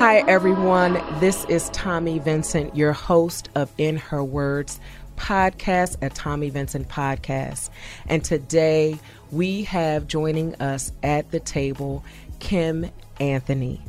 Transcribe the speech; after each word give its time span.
Hi, 0.00 0.24
everyone. 0.26 0.94
This 1.20 1.44
is 1.50 1.68
Tommi 1.72 2.22
Vincent, 2.22 2.74
your 2.74 2.94
host 2.94 3.50
of 3.54 3.70
In 3.76 3.98
Her 3.98 4.24
Words 4.24 4.80
podcast 5.18 5.98
at 6.00 6.14
Tommi 6.14 6.50
Vincent 6.50 6.88
Podcast. 6.88 7.68
And 8.06 8.24
today 8.24 8.98
we 9.30 9.64
have 9.64 10.06
joining 10.06 10.54
us 10.54 10.90
at 11.02 11.30
the 11.32 11.38
table 11.38 12.02
Kim 12.38 12.90
Anthony. 13.20 13.82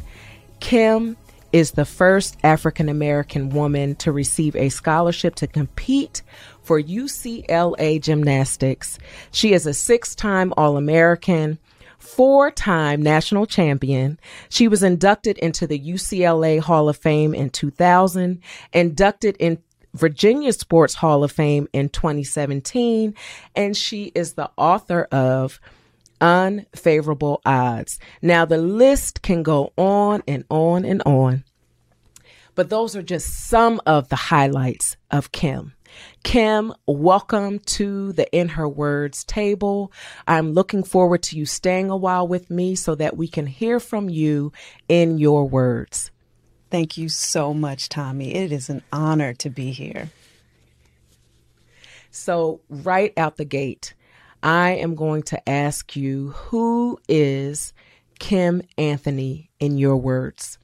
Kim 0.60 1.16
is 1.54 1.72
the 1.72 1.86
first 1.86 2.36
African 2.44 2.90
American 2.90 3.50
woman 3.50 3.96
to 3.96 4.12
receive 4.12 4.54
a 4.58 4.68
scholarship 4.68 5.36
to 5.36 5.48
compete 5.48 6.24
for 6.62 6.82
UCLA 6.82 8.02
gymnastics. 8.02 9.00
She 9.32 9.54
is 9.54 9.66
a 9.66 9.74
six 9.74 10.14
time 10.14 10.54
All 10.58 10.76
American 10.76 11.58
four 12.16 12.52
time 12.52 13.02
national 13.02 13.46
champion. 13.46 14.20
She 14.50 14.68
was 14.68 14.84
inducted 14.84 15.38
into 15.38 15.66
the 15.66 15.80
UCLA 15.80 16.60
Hall 16.60 16.90
of 16.90 16.98
Fame 16.98 17.34
in 17.34 17.50
2000, 17.50 18.42
inducted 18.74 19.38
in 19.40 19.60
Virginia 19.94 20.54
Sports 20.54 20.96
Hall 20.96 21.24
of 21.24 21.32
Fame 21.32 21.68
in 21.74 21.90
2017, 21.90 23.14
and 23.56 23.76
she 23.76 24.12
is 24.16 24.34
the 24.34 24.50
author 24.58 25.04
of 25.12 25.60
Unfavorable 26.20 27.42
Odds. 27.46 28.00
Now, 28.22 28.46
the 28.46 28.58
list 28.58 29.22
can 29.22 29.44
go 29.44 29.74
on 29.78 30.24
and 30.28 30.46
on 30.50 30.86
and 30.86 31.02
on, 31.06 31.44
but 32.56 32.70
those 32.70 32.96
are 32.96 33.02
just 33.02 33.48
some 33.50 33.82
of 33.86 34.10
the 34.10 34.16
highlights 34.16 34.98
of 35.10 35.32
Kim. 35.32 35.74
Kim, 36.24 36.74
welcome 36.86 37.60
to 37.60 38.12
the 38.14 38.32
In 38.32 38.50
Her 38.50 38.68
Words 38.68 39.24
table. 39.24 39.92
I'm 40.28 40.54
looking 40.54 40.84
forward 40.84 41.24
to 41.24 41.38
you 41.38 41.46
staying 41.46 41.90
a 41.90 41.98
while 41.98 42.28
with 42.28 42.50
me 42.50 42.76
so 42.76 42.96
that 42.96 43.18
we 43.18 43.28
can 43.28 43.48
hear 43.48 43.80
from 43.80 44.10
you 44.10 44.52
in 44.88 45.18
your 45.18 45.46
words. 45.46 46.12
Thank 46.70 46.98
you 46.98 47.10
so 47.10 47.54
much, 47.54 47.90
Tommi. 47.90 48.34
It 48.34 48.52
is 48.52 48.70
an 48.70 48.82
honor 48.94 49.34
to 49.36 49.50
be 49.50 49.72
here. 49.72 50.10
So, 52.12 52.62
right 52.70 53.14
out 53.18 53.38
the 53.38 53.46
gate, 53.46 53.94
I 54.44 54.72
am 54.72 54.96
going 54.96 55.24
to 55.24 55.50
ask 55.50 55.96
you 55.96 56.30
who 56.30 57.00
is 57.08 57.74
Kim 58.20 58.62
Anthony 58.78 59.50
in 59.60 59.78
your 59.78 59.98
words? 59.98 60.60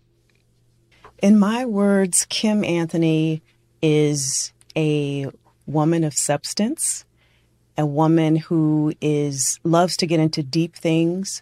In 1.23 1.39
my 1.39 1.65
words, 1.65 2.25
Kim 2.29 2.63
Anthony 2.63 3.41
is 3.81 4.53
a 4.77 5.27
woman 5.65 6.03
of 6.03 6.13
substance, 6.13 7.03
a 7.77 7.85
woman 7.85 8.35
who 8.35 8.93
is 9.01 9.59
loves 9.63 9.97
to 9.97 10.07
get 10.07 10.19
into 10.19 10.43
deep 10.43 10.75
things, 10.75 11.41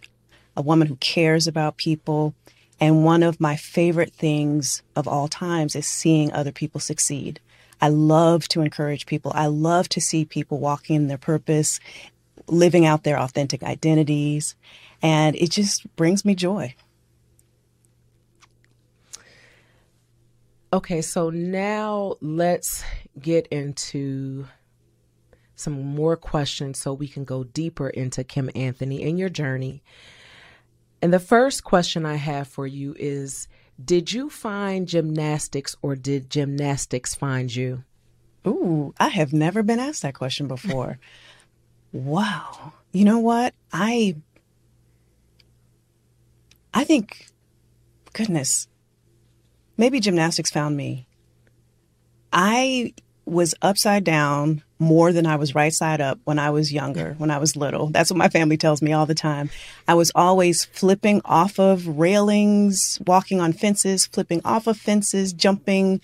a 0.56 0.62
woman 0.62 0.88
who 0.88 0.96
cares 0.96 1.46
about 1.46 1.76
people, 1.76 2.34
and 2.80 3.04
one 3.04 3.22
of 3.22 3.40
my 3.40 3.56
favorite 3.56 4.12
things 4.12 4.82
of 4.96 5.06
all 5.06 5.28
times 5.28 5.76
is 5.76 5.86
seeing 5.86 6.32
other 6.32 6.52
people 6.52 6.80
succeed. 6.80 7.38
I 7.80 7.88
love 7.88 8.48
to 8.48 8.62
encourage 8.62 9.06
people. 9.06 9.32
I 9.34 9.46
love 9.46 9.88
to 9.90 10.00
see 10.00 10.24
people 10.24 10.58
walking 10.58 10.96
in 10.96 11.08
their 11.08 11.18
purpose, 11.18 11.78
living 12.48 12.86
out 12.86 13.04
their 13.04 13.18
authentic 13.18 13.62
identities, 13.62 14.54
and 15.02 15.36
it 15.36 15.50
just 15.50 15.94
brings 15.96 16.24
me 16.24 16.34
joy. 16.34 16.74
Okay, 20.72 21.00
so 21.00 21.30
now 21.30 22.16
let's 22.20 22.82
get 23.18 23.46
into 23.48 24.46
some 25.54 25.94
more 25.94 26.16
questions 26.16 26.78
so 26.78 26.92
we 26.92 27.08
can 27.08 27.24
go 27.24 27.44
deeper 27.44 27.88
into 27.88 28.24
Kim 28.24 28.50
Anthony 28.54 29.02
and 29.04 29.18
your 29.18 29.28
journey. 29.28 29.82
And 31.00 31.12
the 31.12 31.20
first 31.20 31.64
question 31.64 32.04
I 32.04 32.16
have 32.16 32.48
for 32.48 32.66
you 32.66 32.94
is 32.98 33.48
Did 33.82 34.12
you 34.12 34.28
find 34.28 34.88
gymnastics 34.88 35.76
or 35.82 35.94
did 35.94 36.30
gymnastics 36.30 37.14
find 37.14 37.54
you? 37.54 37.84
Ooh, 38.46 38.94
I 38.98 39.08
have 39.08 39.32
never 39.32 39.62
been 39.62 39.78
asked 39.78 40.02
that 40.02 40.14
question 40.14 40.48
before. 40.48 40.98
wow. 41.92 42.72
You 42.92 43.04
know 43.04 43.18
what? 43.20 43.54
I 43.72 44.16
I 46.74 46.84
think 46.84 47.28
goodness, 48.12 48.68
maybe 49.76 50.00
gymnastics 50.00 50.50
found 50.50 50.76
me. 50.76 51.06
I 52.32 52.92
was 53.24 53.54
upside 53.60 54.04
down 54.04 54.62
more 54.78 55.12
than 55.12 55.26
I 55.26 55.36
was 55.36 55.54
right 55.54 55.72
side 55.72 56.00
up 56.00 56.18
when 56.24 56.38
I 56.38 56.50
was 56.50 56.72
younger, 56.72 57.14
when 57.18 57.30
I 57.30 57.38
was 57.38 57.56
little. 57.56 57.88
That's 57.88 58.10
what 58.10 58.18
my 58.18 58.28
family 58.28 58.56
tells 58.56 58.82
me 58.82 58.92
all 58.92 59.06
the 59.06 59.14
time. 59.14 59.50
I 59.88 59.94
was 59.94 60.12
always 60.14 60.64
flipping 60.66 61.20
off 61.24 61.58
of 61.58 61.86
railings, 61.98 63.00
walking 63.06 63.40
on 63.40 63.52
fences, 63.52 64.06
flipping 64.06 64.42
off 64.44 64.66
of 64.66 64.76
fences, 64.76 65.32
jumping, 65.32 66.00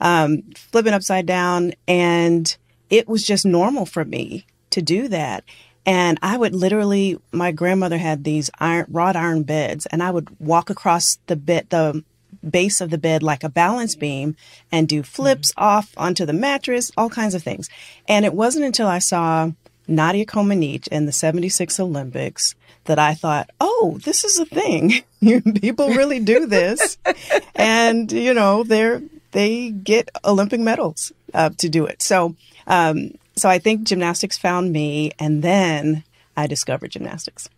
um, 0.00 0.42
flipping 0.54 0.92
upside 0.92 1.24
down. 1.24 1.72
And 1.88 2.54
it 2.90 3.08
was 3.08 3.22
just 3.22 3.46
normal 3.46 3.86
for 3.86 4.04
me 4.04 4.44
to 4.70 4.82
do 4.82 5.08
that. 5.08 5.44
And 5.86 6.18
I 6.20 6.36
would 6.36 6.54
literally, 6.54 7.16
my 7.30 7.52
grandmother 7.52 7.98
had 7.98 8.24
these 8.24 8.50
iron, 8.58 8.86
wrought 8.90 9.14
iron 9.14 9.44
beds, 9.44 9.86
and 9.86 10.02
I 10.02 10.10
would 10.10 10.28
walk 10.40 10.68
across 10.68 11.18
the 11.28 11.36
bed, 11.36 11.68
the 11.70 12.04
base 12.46 12.80
of 12.80 12.90
the 12.90 12.98
bed 12.98 13.22
like 13.22 13.44
a 13.44 13.48
balance 13.48 13.94
beam 13.94 14.36
and 14.72 14.88
do 14.88 15.02
flips 15.02 15.52
mm-hmm. 15.52 15.64
off 15.64 15.92
onto 15.96 16.24
the 16.24 16.32
mattress, 16.32 16.90
all 16.96 17.10
kinds 17.10 17.34
of 17.34 17.42
things. 17.42 17.68
And 18.08 18.24
it 18.24 18.34
wasn't 18.34 18.64
until 18.64 18.86
I 18.86 18.98
saw 18.98 19.50
Nadia 19.88 20.26
Comaneci 20.26 20.88
in 20.88 21.06
the 21.06 21.12
76 21.12 21.78
Olympics 21.78 22.54
that 22.84 22.98
I 22.98 23.14
thought, 23.14 23.50
oh, 23.60 23.98
this 24.04 24.24
is 24.24 24.38
a 24.38 24.46
thing. 24.46 25.02
People 25.60 25.88
really 25.90 26.20
do 26.20 26.46
this. 26.46 26.98
and, 27.54 28.10
you 28.10 28.34
know, 28.34 28.62
they're, 28.62 29.02
they 29.32 29.70
get 29.70 30.08
Olympic 30.24 30.60
medals 30.60 31.12
uh, 31.34 31.50
to 31.58 31.68
do 31.68 31.84
it. 31.86 32.02
So, 32.02 32.36
um, 32.66 33.12
so 33.36 33.48
I 33.48 33.58
think 33.58 33.86
gymnastics 33.86 34.38
found 34.38 34.72
me 34.72 35.12
and 35.18 35.42
then 35.42 36.04
I 36.36 36.46
discovered 36.46 36.92
gymnastics 36.92 37.48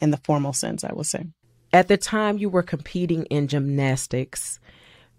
in 0.00 0.10
the 0.10 0.16
formal 0.18 0.52
sense, 0.52 0.84
I 0.84 0.92
will 0.92 1.04
say 1.04 1.26
at 1.72 1.88
the 1.88 1.96
time 1.96 2.38
you 2.38 2.48
were 2.48 2.62
competing 2.62 3.24
in 3.26 3.48
gymnastics, 3.48 4.58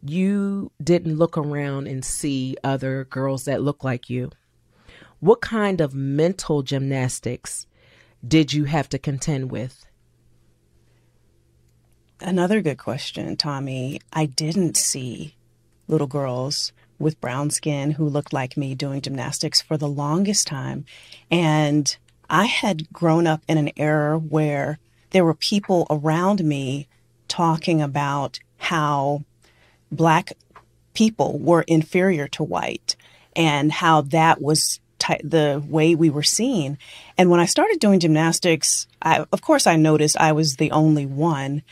you 0.01 0.71
didn't 0.81 1.17
look 1.17 1.37
around 1.37 1.87
and 1.87 2.03
see 2.03 2.55
other 2.63 3.05
girls 3.05 3.45
that 3.45 3.61
look 3.61 3.83
like 3.83 4.09
you. 4.09 4.31
What 5.19 5.41
kind 5.41 5.81
of 5.81 5.93
mental 5.93 6.63
gymnastics 6.63 7.67
did 8.25 8.53
you 8.53 8.65
have 8.65 8.89
to 8.89 8.99
contend 8.99 9.51
with? 9.51 9.85
Another 12.21 12.61
good 12.61 12.77
question, 12.77 13.35
Tommi. 13.37 14.01
I 14.11 14.25
didn't 14.25 14.75
see 14.75 15.35
little 15.87 16.07
girls 16.07 16.71
with 16.97 17.21
brown 17.21 17.49
skin 17.49 17.91
who 17.91 18.07
looked 18.07 18.33
like 18.33 18.57
me 18.57 18.75
doing 18.75 19.01
gymnastics 19.01 19.61
for 19.61 19.77
the 19.77 19.87
longest 19.87 20.47
time. 20.47 20.85
And 21.31 21.95
I 22.29 22.45
had 22.45 22.91
grown 22.91 23.25
up 23.25 23.41
in 23.47 23.57
an 23.57 23.71
era 23.77 24.17
where 24.17 24.79
there 25.11 25.25
were 25.25 25.33
people 25.33 25.87
around 25.89 26.43
me 26.43 26.87
talking 27.27 27.81
about 27.81 28.39
how 28.57 29.23
black 29.91 30.33
people 30.93 31.39
were 31.39 31.63
inferior 31.63 32.27
to 32.27 32.43
white 32.43 32.95
and 33.35 33.71
how 33.71 34.01
that 34.01 34.41
was 34.41 34.79
t- 34.99 35.21
the 35.23 35.63
way 35.67 35.95
we 35.95 36.09
were 36.09 36.23
seen. 36.23 36.77
And 37.17 37.29
when 37.29 37.39
I 37.39 37.45
started 37.45 37.79
doing 37.79 37.99
gymnastics, 37.99 38.87
I, 39.01 39.25
of 39.31 39.41
course, 39.41 39.65
I 39.65 39.75
noticed 39.75 40.17
I 40.17 40.33
was 40.33 40.55
the 40.55 40.71
only 40.71 41.05
one, 41.05 41.63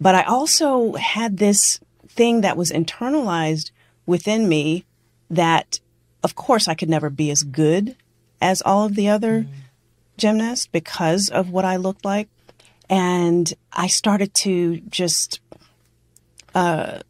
but 0.00 0.14
I 0.14 0.22
also 0.22 0.94
had 0.94 1.36
this 1.36 1.80
thing 2.08 2.40
that 2.40 2.56
was 2.56 2.70
internalized 2.70 3.70
within 4.06 4.48
me 4.48 4.84
that, 5.30 5.80
of 6.22 6.34
course, 6.34 6.68
I 6.68 6.74
could 6.74 6.88
never 6.88 7.10
be 7.10 7.30
as 7.30 7.42
good 7.42 7.96
as 8.40 8.62
all 8.62 8.84
of 8.84 8.94
the 8.94 9.08
other 9.08 9.42
mm. 9.42 9.48
gymnasts 10.16 10.66
because 10.66 11.28
of 11.28 11.50
what 11.50 11.64
I 11.64 11.76
looked 11.76 12.04
like. 12.04 12.28
And 12.88 13.52
I 13.72 13.86
started 13.86 14.34
to 14.34 14.80
just, 14.88 15.40
uh, 16.54 17.00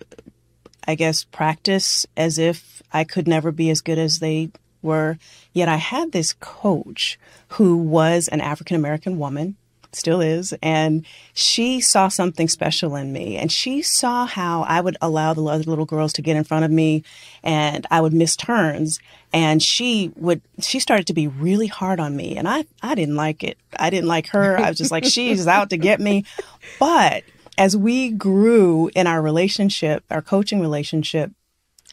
I 0.86 0.94
guess, 0.94 1.24
practice 1.24 2.06
as 2.16 2.38
if 2.38 2.82
I 2.92 3.04
could 3.04 3.26
never 3.26 3.50
be 3.50 3.70
as 3.70 3.80
good 3.80 3.98
as 3.98 4.18
they 4.18 4.50
were. 4.82 5.18
Yet 5.52 5.68
I 5.68 5.76
had 5.76 6.12
this 6.12 6.32
coach 6.34 7.18
who 7.48 7.76
was 7.76 8.28
an 8.28 8.40
African 8.40 8.76
American 8.76 9.18
woman 9.18 9.56
still 9.96 10.20
is. 10.20 10.54
And 10.62 11.04
she 11.32 11.80
saw 11.80 12.08
something 12.08 12.48
special 12.48 12.96
in 12.96 13.12
me. 13.12 13.36
And 13.36 13.50
she 13.50 13.82
saw 13.82 14.26
how 14.26 14.62
I 14.62 14.80
would 14.80 14.96
allow 15.00 15.34
the 15.34 15.44
other 15.44 15.64
little 15.64 15.86
girls 15.86 16.12
to 16.14 16.22
get 16.22 16.36
in 16.36 16.44
front 16.44 16.64
of 16.64 16.70
me 16.70 17.04
and 17.42 17.86
I 17.90 18.00
would 18.00 18.12
miss 18.12 18.36
turns. 18.36 19.00
And 19.34 19.60
she 19.60 20.12
would, 20.14 20.42
she 20.60 20.78
started 20.78 21.08
to 21.08 21.12
be 21.12 21.26
really 21.26 21.66
hard 21.66 21.98
on 21.98 22.14
me. 22.14 22.36
And 22.36 22.48
I, 22.48 22.66
I 22.84 22.94
didn't 22.94 23.16
like 23.16 23.42
it. 23.42 23.58
I 23.76 23.90
didn't 23.90 24.08
like 24.08 24.28
her. 24.28 24.56
I 24.56 24.68
was 24.68 24.78
just 24.78 24.92
like, 24.92 25.04
she's 25.04 25.48
out 25.48 25.70
to 25.70 25.76
get 25.76 26.00
me. 26.00 26.24
But 26.78 27.24
as 27.58 27.76
we 27.76 28.10
grew 28.10 28.92
in 28.94 29.08
our 29.08 29.20
relationship, 29.20 30.04
our 30.08 30.22
coaching 30.22 30.60
relationship, 30.60 31.32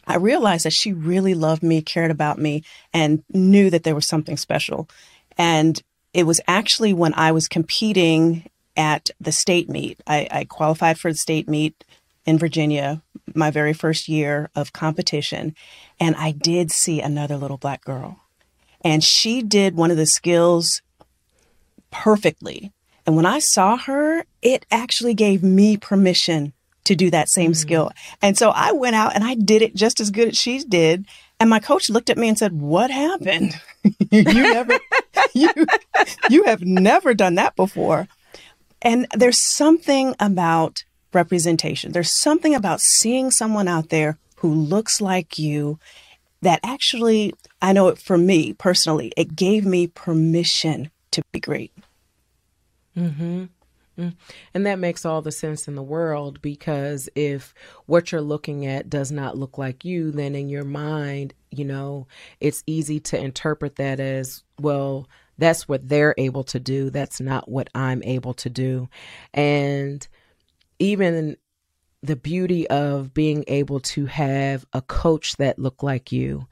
I 0.06 0.16
realized 0.16 0.64
that 0.66 0.72
she 0.72 0.92
really 0.92 1.34
loved 1.34 1.64
me, 1.64 1.82
cared 1.82 2.12
about 2.12 2.38
me, 2.38 2.62
and 2.94 3.24
knew 3.34 3.70
that 3.70 3.82
there 3.82 3.96
was 3.96 4.06
something 4.06 4.36
special. 4.36 4.88
And 5.36 5.82
it 6.14 6.26
was 6.26 6.40
actually 6.46 6.92
when 6.92 7.12
I 7.14 7.32
was 7.32 7.48
competing 7.48 8.48
at 8.76 9.10
the 9.20 9.32
state 9.32 9.68
meet. 9.68 10.00
I, 10.06 10.28
I 10.30 10.44
qualified 10.44 10.96
for 10.96 11.10
the 11.10 11.18
state 11.18 11.48
meet 11.48 11.84
in 12.24 12.38
Virginia, 12.38 13.02
my 13.34 13.50
very 13.50 13.72
first 13.72 14.08
year 14.08 14.50
of 14.54 14.72
competition, 14.72 15.54
and 16.00 16.16
I 16.16 16.32
did 16.32 16.70
see 16.70 17.00
another 17.00 17.36
little 17.36 17.58
black 17.58 17.84
girl. 17.84 18.18
And 18.84 19.02
she 19.02 19.42
did 19.42 19.76
one 19.76 19.90
of 19.90 19.96
the 19.96 20.06
skills 20.06 20.82
perfectly. 21.90 22.72
And 23.06 23.16
when 23.16 23.26
I 23.26 23.38
saw 23.38 23.76
her, 23.76 24.24
it 24.40 24.66
actually 24.70 25.14
gave 25.14 25.42
me 25.42 25.76
permission 25.76 26.52
to 26.84 26.96
do 26.96 27.10
that 27.10 27.28
same 27.28 27.52
mm-hmm. 27.52 27.58
skill. 27.58 27.92
And 28.20 28.36
so 28.36 28.50
I 28.50 28.72
went 28.72 28.96
out 28.96 29.14
and 29.14 29.22
I 29.22 29.34
did 29.34 29.62
it 29.62 29.74
just 29.74 30.00
as 30.00 30.10
good 30.10 30.28
as 30.28 30.38
she 30.38 30.58
did. 30.64 31.06
And 31.38 31.48
my 31.48 31.60
coach 31.60 31.90
looked 31.90 32.10
at 32.10 32.18
me 32.18 32.28
and 32.28 32.38
said, 32.38 32.52
What 32.52 32.90
happened? 32.90 33.60
you 34.10 34.22
never, 34.22 34.78
you, 35.34 35.50
you 36.30 36.44
have 36.44 36.62
never 36.62 37.14
done 37.14 37.36
that 37.36 37.56
before. 37.56 38.08
And 38.80 39.06
there's 39.14 39.38
something 39.38 40.14
about 40.18 40.84
representation. 41.14 41.92
There's 41.92 42.10
something 42.10 42.54
about 42.54 42.80
seeing 42.80 43.30
someone 43.30 43.68
out 43.68 43.88
there 43.90 44.18
who 44.36 44.52
looks 44.52 45.00
like 45.00 45.38
you 45.38 45.78
that 46.42 46.60
actually, 46.64 47.32
I 47.60 47.72
know 47.72 47.88
it 47.88 47.98
for 47.98 48.18
me 48.18 48.52
personally, 48.52 49.12
it 49.16 49.36
gave 49.36 49.64
me 49.64 49.86
permission 49.86 50.90
to 51.12 51.22
be 51.32 51.40
great. 51.40 51.72
Mm-hmm. 52.96 53.44
Mm. 53.98 54.14
And 54.54 54.66
that 54.66 54.78
makes 54.78 55.04
all 55.04 55.22
the 55.22 55.30
sense 55.30 55.68
in 55.68 55.74
the 55.74 55.82
world 55.82 56.40
because 56.40 57.08
if 57.14 57.54
what 57.86 58.10
you're 58.10 58.20
looking 58.22 58.66
at 58.66 58.88
does 58.88 59.12
not 59.12 59.36
look 59.36 59.58
like 59.58 59.84
you, 59.84 60.10
then 60.10 60.34
in 60.34 60.48
your 60.48 60.64
mind, 60.64 61.34
you 61.50 61.64
know, 61.64 62.06
it's 62.40 62.64
easy 62.66 63.00
to 63.00 63.22
interpret 63.22 63.76
that 63.76 64.00
as, 64.00 64.42
well, 64.58 65.08
that's 65.38 65.68
what 65.68 65.88
they're 65.88 66.14
able 66.16 66.44
to 66.44 66.58
do. 66.58 66.90
That's 66.90 67.20
not 67.20 67.48
what 67.50 67.68
I'm 67.74 68.02
able 68.02 68.34
to 68.34 68.50
do. 68.50 68.88
And 69.34 70.06
even 70.82 71.36
the 72.02 72.16
beauty 72.16 72.68
of 72.68 73.14
being 73.14 73.44
able 73.46 73.78
to 73.78 74.06
have 74.06 74.66
a 74.72 74.82
coach 74.82 75.36
that 75.36 75.58
looked 75.58 75.84
like 75.84 76.10
you, 76.10 76.48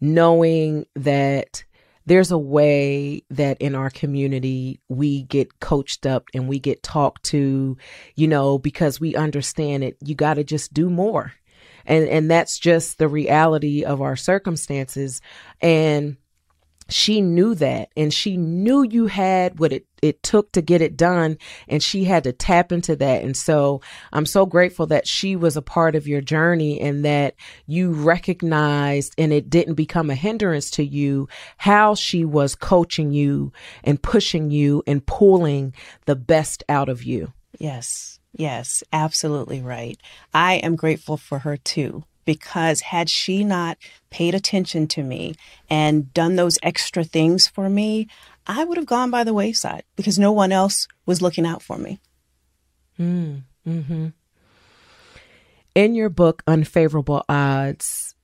knowing 0.00 0.86
that 0.94 1.64
there's 2.06 2.30
a 2.30 2.38
way 2.38 3.22
that 3.28 3.60
in 3.60 3.74
our 3.74 3.90
community 3.90 4.80
we 4.88 5.24
get 5.24 5.60
coached 5.60 6.06
up 6.06 6.24
and 6.32 6.48
we 6.48 6.58
get 6.58 6.82
talked 6.82 7.24
to, 7.24 7.76
you 8.14 8.26
know, 8.26 8.58
because 8.58 8.98
we 8.98 9.14
understand 9.14 9.84
it. 9.84 9.98
You 10.02 10.14
got 10.14 10.34
to 10.34 10.44
just 10.44 10.72
do 10.72 10.88
more. 10.88 11.32
And 11.84 12.08
and 12.08 12.30
that's 12.30 12.58
just 12.58 12.98
the 12.98 13.08
reality 13.08 13.84
of 13.84 14.00
our 14.00 14.16
circumstances 14.16 15.20
and 15.60 16.16
she 16.88 17.20
knew 17.20 17.54
that 17.54 17.90
and 17.96 18.12
she 18.12 18.36
knew 18.36 18.82
you 18.82 19.06
had 19.06 19.58
what 19.58 19.72
it, 19.72 19.86
it 20.02 20.22
took 20.22 20.52
to 20.52 20.62
get 20.62 20.80
it 20.80 20.96
done 20.96 21.36
and 21.68 21.82
she 21.82 22.04
had 22.04 22.24
to 22.24 22.32
tap 22.32 22.70
into 22.72 22.94
that. 22.96 23.22
And 23.22 23.36
so 23.36 23.80
i'm 24.12 24.26
so 24.26 24.46
grateful 24.46 24.86
that 24.86 25.06
she 25.06 25.36
was 25.36 25.56
a 25.56 25.62
part 25.62 25.94
of 25.94 26.06
your 26.06 26.20
journey 26.20 26.80
and 26.80 27.04
that 27.04 27.34
you 27.66 27.92
recognized 27.92 29.14
and 29.18 29.32
it 29.32 29.50
didn't 29.50 29.74
become 29.74 30.10
a 30.10 30.14
hindrance 30.14 30.70
to 30.72 30.84
you 30.84 31.28
how 31.56 31.94
she 31.94 32.24
was 32.24 32.54
coaching 32.54 33.12
you 33.12 33.52
and 33.84 34.02
pushing 34.02 34.50
you 34.50 34.82
and 34.86 35.06
pulling 35.06 35.74
the 36.04 36.16
best 36.16 36.62
out 36.68 36.88
of 36.88 37.02
you. 37.02 37.32
Yes. 37.58 38.20
Yes. 38.32 38.82
Absolutely 38.92 39.62
right. 39.62 39.98
I 40.34 40.54
am 40.54 40.76
grateful 40.76 41.16
for 41.16 41.40
her 41.40 41.56
too 41.56 42.04
because 42.26 42.82
had 42.82 43.08
she 43.08 43.42
not 43.42 43.78
paid 44.10 44.34
attention 44.34 44.86
to 44.88 45.02
me 45.02 45.34
and 45.70 46.12
done 46.12 46.36
those 46.36 46.58
extra 46.62 47.02
things 47.02 47.46
for 47.46 47.70
me, 47.70 48.08
I 48.46 48.64
would 48.64 48.76
have 48.76 48.86
gone 48.86 49.10
by 49.10 49.24
the 49.24 49.32
wayside 49.32 49.84
because 49.96 50.18
no 50.18 50.32
one 50.32 50.52
else 50.52 50.86
was 51.06 51.22
looking 51.22 51.46
out 51.46 51.62
for 51.62 51.78
me. 51.78 52.00
Mm, 52.98 53.42
hmm 53.64 54.08
In 55.74 55.94
your 55.94 56.10
book, 56.10 56.42
Unfavorable 56.46 57.24
Odds, 57.28 58.14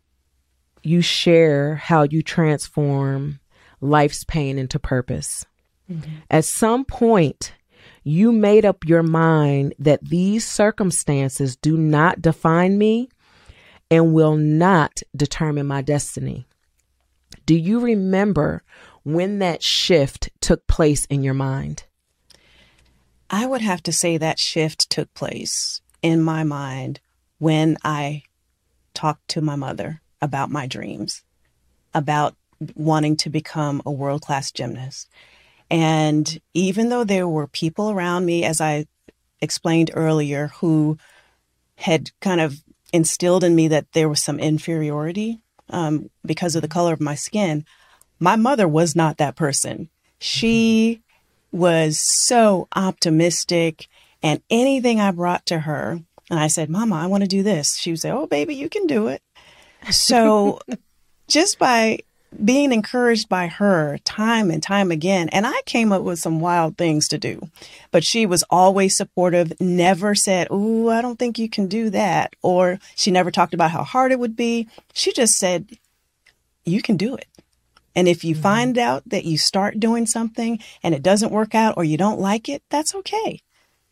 you 0.83 1.01
share 1.01 1.77
how 1.77 2.03
you 2.03 2.23
transform 2.23 3.41
life's 3.81 4.25
pain 4.25 4.59
into 4.59 4.79
purpose. 4.79 5.45
Mm-hmm. 5.91 6.11
At 6.31 6.45
some 6.45 6.85
point, 6.85 7.53
you 8.05 8.33
made 8.33 8.65
up 8.65 8.85
your 8.85 9.03
mind 9.03 9.75
that 9.79 10.05
these 10.05 10.47
circumstances 10.47 11.57
do 11.57 11.77
not 11.77 12.23
define 12.23 12.79
me 12.79 13.09
and 13.93 14.15
will 14.15 14.37
not 14.37 15.03
determine 15.15 15.67
my 15.67 15.83
destiny. 15.83 16.47
Do 17.45 17.55
you 17.55 17.79
remember 17.79 18.63
when 19.03 19.39
that 19.41 19.63
shift 19.63 20.31
took 20.41 20.67
place 20.67 21.05
in 21.05 21.23
your 21.23 21.35
mind? 21.35 21.85
I 23.29 23.45
would 23.45 23.61
have 23.61 23.83
to 23.83 23.93
say 23.93 24.17
that 24.17 24.39
shift 24.39 24.89
took 24.89 25.13
place 25.13 25.83
in 26.01 26.23
my 26.23 26.43
mind 26.43 27.01
when 27.37 27.77
I 27.85 28.23
talked 28.95 29.29
to 29.29 29.43
my 29.43 29.57
mother 29.57 30.01
about 30.23 30.49
my 30.49 30.67
dreams, 30.67 31.23
about 31.93 32.35
wanting 32.75 33.17
to 33.19 33.29
become 33.29 33.83
a 33.85 33.93
world 33.93 34.23
class 34.23 34.51
gymnast. 34.53 35.11
And 35.71 36.41
even 36.55 36.89
though 36.89 37.05
there 37.05 37.29
were 37.29 37.47
people 37.47 37.91
around 37.91 38.25
me, 38.25 38.45
as 38.45 38.59
I 38.59 38.87
explained 39.43 39.91
earlier, 39.93 40.49
who 40.61 40.97
had 41.77 42.11
kind 42.21 42.41
of 42.41 42.63
instilled 42.93 43.45
in 43.45 43.55
me 43.55 43.69
that 43.69 43.93
there 43.93 44.09
was 44.09 44.23
some 44.23 44.39
inferiority 44.39 45.41
um, 45.71 46.11
because 46.25 46.55
of 46.55 46.63
the 46.63 46.69
color 46.69 46.93
of 46.93 47.01
my 47.01 47.15
skin. 47.15 47.65
My 48.21 48.37
mother 48.37 48.69
was 48.69 48.95
not 48.95 49.19
that 49.19 49.37
person. 49.37 49.89
She 50.19 51.03
was 51.51 51.99
so 51.99 52.69
optimistic, 52.75 53.89
and 54.23 54.41
anything 54.51 55.01
I 55.01 55.11
brought 55.11 55.45
to 55.47 55.61
her, 55.61 56.01
and 56.31 56.39
I 56.39 56.47
said, 56.47 56.71
Mama, 56.71 56.97
I 56.97 57.07
want 57.07 57.25
to 57.25 57.29
do 57.29 57.43
this, 57.43 57.77
she 57.77 57.91
would 57.91 58.01
say, 58.01 58.11
Oh, 58.11 58.27
baby, 58.27 58.55
you 58.55 58.69
can 58.69 58.87
do 58.87 59.09
it. 59.09 59.23
So 59.91 60.61
just 61.29 61.59
by 61.59 62.01
being 62.45 62.73
encouraged 62.73 63.29
by 63.29 63.47
her 63.47 63.99
time 64.05 64.51
and 64.51 64.63
time 64.63 64.91
again. 64.91 65.29
And 65.31 65.47
I 65.47 65.61
came 65.67 65.93
up 65.93 66.03
with 66.03 66.19
some 66.19 66.41
wild 66.41 66.77
things 66.77 67.09
to 67.09 67.19
do, 67.19 67.49
but 67.91 68.05
she 68.05 68.27
was 68.27 68.45
always 68.51 68.97
supportive, 68.97 69.53
never 69.61 70.15
said, 70.15 70.49
Oh, 70.51 70.89
I 70.89 71.03
don't 71.03 71.19
think 71.19 71.39
you 71.39 71.49
can 71.49 71.67
do 71.67 71.91
that. 71.91 72.35
Or 72.43 72.79
she 72.95 73.11
never 73.11 73.31
talked 73.31 73.55
about 73.55 73.71
how 73.71 73.85
hard 73.85 74.13
it 74.13 74.19
would 74.19 74.37
be. 74.37 74.69
She 74.93 75.13
just 75.13 75.37
said, 75.37 75.79
You 76.65 76.83
can 76.83 76.97
do 76.97 77.15
it. 77.15 77.27
And 77.95 78.09
if 78.09 78.25
you 78.25 78.35
mm-hmm. 78.35 78.43
find 78.43 78.79
out 78.79 79.03
that 79.07 79.25
you 79.25 79.37
start 79.39 79.81
doing 79.81 80.07
something 80.07 80.59
and 80.83 80.95
it 80.95 81.03
doesn't 81.03 81.33
work 81.33 81.55
out 81.55 81.75
or 81.77 81.85
you 81.85 81.97
don't 81.97 82.21
like 82.21 82.49
it, 82.49 82.63
that's 82.71 82.95
okay. 82.95 83.41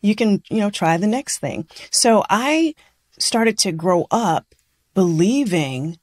You 0.01 0.15
can, 0.15 0.41
you 0.49 0.57
know, 0.57 0.71
try 0.71 0.97
the 0.97 1.07
next 1.07 1.37
thing. 1.37 1.67
So 1.91 2.23
I 2.29 2.73
started 3.19 3.57
to 3.59 3.71
grow 3.71 4.07
up 4.09 4.55
believing 4.93 5.99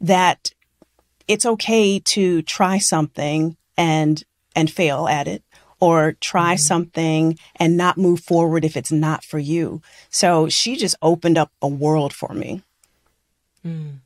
that 0.00 0.50
it's 1.28 1.46
okay 1.46 1.98
to 1.98 2.42
try 2.42 2.78
something 2.78 3.56
and 3.76 4.22
and 4.54 4.70
fail 4.70 5.06
at 5.06 5.28
it 5.28 5.42
or 5.80 6.12
try 6.20 6.54
mm-hmm. 6.54 6.60
something 6.60 7.38
and 7.56 7.76
not 7.76 7.98
move 7.98 8.20
forward 8.20 8.64
if 8.64 8.76
it's 8.76 8.92
not 8.92 9.24
for 9.24 9.38
you. 9.38 9.82
So 10.08 10.48
she 10.48 10.76
just 10.76 10.96
opened 11.02 11.36
up 11.36 11.52
a 11.60 11.68
world 11.68 12.12
for 12.12 12.32
me. 12.32 12.62
Mm. 13.64 13.96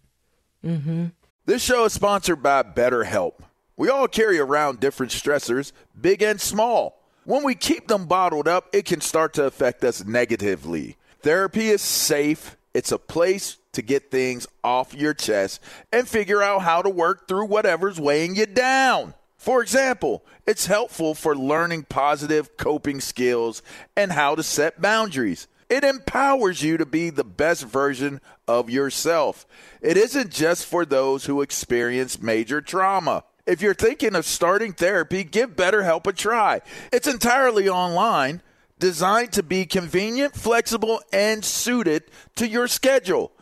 Mm-hmm. 0.64 1.06
This 1.46 1.62
show 1.62 1.84
is 1.84 1.92
sponsored 1.92 2.42
by 2.42 2.62
BetterHelp. 2.62 3.34
We 3.76 3.88
all 3.88 4.08
carry 4.08 4.38
around 4.38 4.80
different 4.80 5.12
stressors, 5.12 5.72
big 5.98 6.22
and 6.22 6.40
small. 6.40 7.00
When 7.24 7.44
we 7.44 7.54
keep 7.54 7.86
them 7.86 8.06
bottled 8.06 8.48
up, 8.48 8.68
it 8.72 8.84
can 8.84 9.00
start 9.00 9.34
to 9.34 9.44
affect 9.44 9.84
us 9.84 10.04
negatively. 10.04 10.96
Therapy 11.22 11.68
is 11.68 11.82
safe, 11.82 12.56
it's 12.74 12.92
a 12.92 12.98
place 12.98 13.58
to 13.72 13.82
get 13.82 14.10
things 14.10 14.46
off 14.64 14.94
your 14.94 15.14
chest 15.14 15.60
and 15.92 16.08
figure 16.08 16.42
out 16.42 16.62
how 16.62 16.82
to 16.82 16.90
work 16.90 17.28
through 17.28 17.46
whatever's 17.46 18.00
weighing 18.00 18.36
you 18.36 18.46
down. 18.46 19.14
For 19.36 19.62
example, 19.62 20.22
it's 20.46 20.66
helpful 20.66 21.14
for 21.14 21.34
learning 21.34 21.84
positive 21.84 22.56
coping 22.56 23.00
skills 23.00 23.62
and 23.96 24.12
how 24.12 24.34
to 24.34 24.42
set 24.42 24.82
boundaries. 24.82 25.48
It 25.70 25.84
empowers 25.84 26.62
you 26.62 26.76
to 26.76 26.84
be 26.84 27.10
the 27.10 27.24
best 27.24 27.64
version 27.64 28.20
of 28.48 28.68
yourself. 28.68 29.46
It 29.80 29.96
isn't 29.96 30.30
just 30.30 30.66
for 30.66 30.84
those 30.84 31.24
who 31.24 31.42
experience 31.42 32.20
major 32.20 32.60
trauma. 32.60 33.24
If 33.46 33.62
you're 33.62 33.74
thinking 33.74 34.14
of 34.14 34.26
starting 34.26 34.72
therapy, 34.72 35.24
give 35.24 35.56
BetterHelp 35.56 36.06
a 36.06 36.12
try. 36.12 36.60
It's 36.92 37.06
entirely 37.06 37.68
online, 37.68 38.42
designed 38.78 39.32
to 39.32 39.42
be 39.42 39.64
convenient, 39.64 40.34
flexible, 40.34 41.00
and 41.12 41.44
suited 41.44 42.02
to 42.36 42.46
your 42.46 42.68
schedule. 42.68 43.32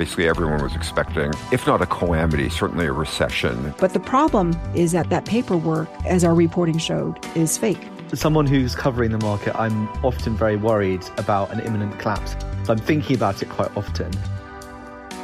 basically 0.00 0.26
everyone 0.26 0.62
was 0.62 0.74
expecting, 0.74 1.30
if 1.52 1.66
not 1.66 1.82
a 1.82 1.86
calamity, 1.86 2.48
certainly 2.48 2.86
a 2.86 2.92
recession. 2.92 3.74
But 3.76 3.92
the 3.92 4.00
problem 4.00 4.58
is 4.74 4.92
that 4.92 5.10
that 5.10 5.26
paperwork, 5.26 5.90
as 6.06 6.24
our 6.24 6.34
reporting 6.34 6.78
showed, 6.78 7.18
is 7.36 7.58
fake. 7.58 7.86
As 8.10 8.18
someone 8.18 8.46
who's 8.46 8.74
covering 8.74 9.10
the 9.10 9.18
market, 9.18 9.54
I'm 9.60 9.88
often 10.02 10.38
very 10.38 10.56
worried 10.56 11.04
about 11.18 11.52
an 11.52 11.60
imminent 11.60 11.98
collapse. 11.98 12.34
So 12.64 12.72
I'm 12.72 12.78
thinking 12.78 13.14
about 13.14 13.42
it 13.42 13.50
quite 13.50 13.76
often. 13.76 14.10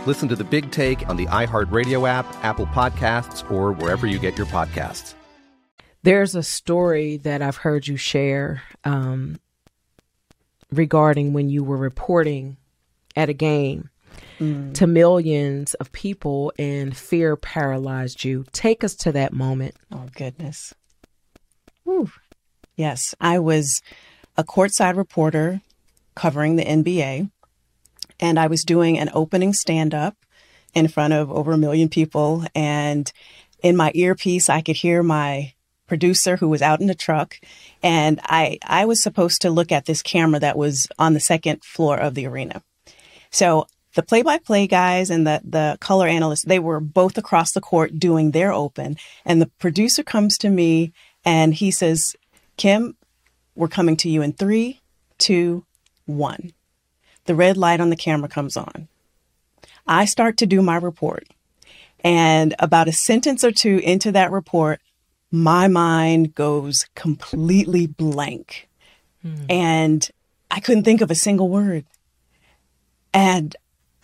Listen 0.04 0.28
to 0.28 0.36
the 0.36 0.44
big 0.44 0.70
take 0.72 1.08
on 1.08 1.16
the 1.16 1.24
iHeartRadio 1.24 2.06
app, 2.06 2.26
Apple 2.44 2.66
Podcasts, 2.66 3.50
or 3.50 3.72
wherever 3.72 4.06
you 4.06 4.18
get 4.18 4.36
your 4.36 4.46
podcasts. 4.48 5.14
There's 6.02 6.34
a 6.34 6.42
story 6.42 7.16
that 7.16 7.40
I've 7.40 7.56
heard 7.56 7.88
you 7.88 7.96
share 7.96 8.62
um, 8.84 9.40
regarding 10.70 11.32
when 11.32 11.48
you 11.48 11.64
were 11.64 11.78
reporting 11.78 12.58
at 13.16 13.30
a 13.30 13.32
game 13.32 13.88
to 14.38 14.86
millions 14.86 15.74
of 15.74 15.92
people 15.92 16.52
and 16.58 16.96
fear 16.96 17.36
paralyzed 17.36 18.24
you. 18.24 18.44
Take 18.52 18.84
us 18.84 18.94
to 18.96 19.12
that 19.12 19.32
moment. 19.32 19.74
Oh, 19.92 20.06
goodness. 20.14 20.74
Whew. 21.84 22.10
Yes, 22.76 23.14
I 23.20 23.38
was 23.38 23.80
a 24.36 24.44
courtside 24.44 24.96
reporter 24.96 25.62
covering 26.14 26.56
the 26.56 26.64
NBA, 26.64 27.30
and 28.20 28.38
I 28.38 28.46
was 28.46 28.64
doing 28.64 28.98
an 28.98 29.10
opening 29.14 29.52
stand 29.52 29.94
up 29.94 30.16
in 30.74 30.88
front 30.88 31.14
of 31.14 31.30
over 31.30 31.52
a 31.52 31.58
million 31.58 31.88
people. 31.88 32.44
And 32.54 33.10
in 33.62 33.76
my 33.76 33.92
earpiece, 33.94 34.50
I 34.50 34.60
could 34.60 34.76
hear 34.76 35.02
my 35.02 35.54
producer 35.86 36.36
who 36.36 36.48
was 36.48 36.62
out 36.62 36.80
in 36.80 36.88
the 36.88 36.94
truck 36.94 37.38
and 37.80 38.20
I 38.24 38.58
I 38.64 38.86
was 38.86 39.00
supposed 39.00 39.40
to 39.42 39.50
look 39.50 39.70
at 39.70 39.84
this 39.84 40.02
camera 40.02 40.40
that 40.40 40.58
was 40.58 40.88
on 40.98 41.14
the 41.14 41.20
second 41.20 41.62
floor 41.64 41.96
of 41.96 42.14
the 42.14 42.26
arena. 42.26 42.62
So 43.30 43.66
the 43.96 44.02
play 44.02 44.22
by 44.22 44.38
play 44.38 44.66
guys 44.66 45.10
and 45.10 45.26
the, 45.26 45.40
the 45.42 45.78
color 45.80 46.06
analysts, 46.06 46.44
they 46.44 46.58
were 46.58 46.80
both 46.80 47.18
across 47.18 47.52
the 47.52 47.60
court 47.60 47.98
doing 47.98 48.30
their 48.30 48.52
open. 48.52 48.96
And 49.24 49.40
the 49.40 49.50
producer 49.58 50.04
comes 50.04 50.38
to 50.38 50.50
me 50.50 50.92
and 51.24 51.54
he 51.54 51.70
says, 51.70 52.14
Kim, 52.56 52.94
we're 53.54 53.68
coming 53.68 53.96
to 53.96 54.10
you 54.10 54.20
in 54.22 54.34
three, 54.34 54.80
two, 55.18 55.64
one. 56.04 56.52
The 57.24 57.34
red 57.34 57.56
light 57.56 57.80
on 57.80 57.90
the 57.90 57.96
camera 57.96 58.28
comes 58.28 58.56
on. 58.56 58.86
I 59.86 60.04
start 60.04 60.36
to 60.38 60.46
do 60.46 60.60
my 60.60 60.76
report. 60.76 61.26
And 62.04 62.54
about 62.58 62.88
a 62.88 62.92
sentence 62.92 63.42
or 63.42 63.50
two 63.50 63.78
into 63.82 64.12
that 64.12 64.30
report, 64.30 64.80
my 65.32 65.68
mind 65.68 66.34
goes 66.34 66.86
completely 66.94 67.86
blank. 67.86 68.68
Mm. 69.24 69.46
And 69.50 70.10
I 70.50 70.60
couldn't 70.60 70.84
think 70.84 71.00
of 71.00 71.10
a 71.10 71.16
single 71.16 71.48
word. 71.48 71.86
And 73.14 73.56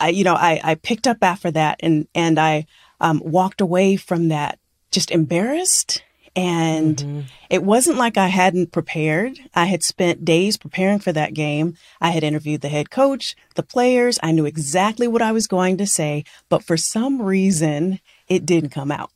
I, 0.03 0.09
you 0.09 0.25
know, 0.25 0.35
I, 0.35 0.61
I 0.63 0.75
picked 0.75 1.07
up 1.07 1.19
after 1.23 1.51
that 1.53 1.81
and, 1.81 2.07
and 2.15 2.39
I 2.39 2.67
um, 3.01 3.23
walked 3.25 3.61
away 3.61 3.97
from 3.97 4.29
that 4.29 4.59
just 4.91 5.11
embarrassed 5.11 6.03
And 6.35 6.97
mm-hmm. 6.97 7.21
it 7.51 7.63
wasn't 7.63 7.99
like 7.99 8.17
I 8.17 8.29
hadn't 8.29 8.73
prepared. 8.73 9.39
I 9.55 9.67
had 9.67 9.83
spent 9.83 10.25
days 10.25 10.57
preparing 10.57 10.99
for 10.99 11.13
that 11.13 11.35
game. 11.35 11.77
I 12.01 12.11
had 12.11 12.25
interviewed 12.25 12.63
the 12.63 12.69
head 12.69 12.91
coach, 12.91 13.37
the 13.55 13.63
players. 13.63 14.19
I 14.23 14.33
knew 14.33 14.47
exactly 14.47 15.07
what 15.07 15.21
I 15.21 15.33
was 15.33 15.47
going 15.47 15.77
to 15.79 15.87
say, 15.87 16.25
but 16.49 16.65
for 16.65 16.79
some 16.79 17.21
reason, 17.21 18.01
it 18.29 18.47
didn't 18.47 18.71
come 18.71 18.91
out. 18.91 19.11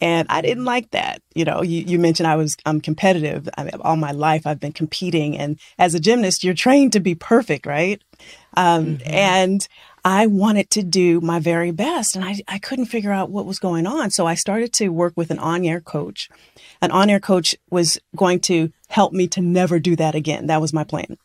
And 0.00 0.28
I 0.30 0.42
didn't 0.42 0.64
like 0.64 0.90
that. 0.92 1.22
You 1.34 1.44
know, 1.44 1.62
you, 1.62 1.80
you 1.80 1.98
mentioned 1.98 2.26
I 2.28 2.36
was 2.36 2.56
I'm 2.64 2.80
competitive. 2.80 3.48
I 3.56 3.64
mean, 3.64 3.72
all 3.80 3.96
my 3.96 4.12
life 4.12 4.46
I've 4.46 4.60
been 4.60 4.72
competing, 4.72 5.36
and 5.36 5.58
as 5.78 5.94
a 5.94 6.00
gymnast, 6.00 6.44
you're 6.44 6.54
trained 6.54 6.92
to 6.92 7.00
be 7.00 7.14
perfect, 7.14 7.66
right? 7.66 8.02
Um, 8.56 8.98
mm-hmm. 8.98 9.08
And 9.08 9.68
I 10.04 10.26
wanted 10.26 10.68
to 10.70 10.82
do 10.82 11.20
my 11.22 11.38
very 11.38 11.70
best 11.70 12.14
and 12.14 12.24
I, 12.24 12.40
I 12.46 12.58
couldn't 12.58 12.86
figure 12.86 13.10
out 13.10 13.30
what 13.30 13.46
was 13.46 13.58
going 13.58 13.86
on. 13.86 14.10
So 14.10 14.26
I 14.26 14.34
started 14.34 14.72
to 14.74 14.90
work 14.90 15.14
with 15.16 15.30
an 15.30 15.38
on 15.38 15.64
air 15.64 15.80
coach. 15.80 16.28
An 16.82 16.90
on 16.90 17.08
air 17.08 17.20
coach 17.20 17.56
was 17.70 17.98
going 18.14 18.40
to 18.40 18.70
help 18.88 19.14
me 19.14 19.26
to 19.28 19.40
never 19.40 19.78
do 19.78 19.96
that 19.96 20.14
again. 20.14 20.48
That 20.48 20.60
was 20.60 20.74
my 20.74 20.84
plan. 20.84 21.16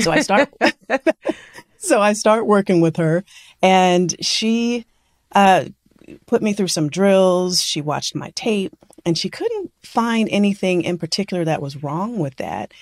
So 0.00 0.10
I 0.10 0.20
start, 0.20 0.52
so 1.78 2.00
I 2.00 2.12
start 2.12 2.46
working 2.46 2.80
with 2.80 2.96
her 2.96 3.24
and 3.62 4.14
she, 4.24 4.84
uh, 5.32 5.66
put 6.26 6.42
me 6.42 6.52
through 6.52 6.68
some 6.68 6.88
drills. 6.88 7.62
She 7.62 7.80
watched 7.80 8.14
my 8.14 8.30
tape 8.34 8.74
and 9.04 9.16
she 9.16 9.28
couldn't 9.28 9.72
find 9.82 10.28
anything 10.30 10.82
in 10.82 10.98
particular 10.98 11.44
that 11.44 11.62
was 11.62 11.82
wrong 11.82 12.18
with 12.18 12.36
that, 12.36 12.72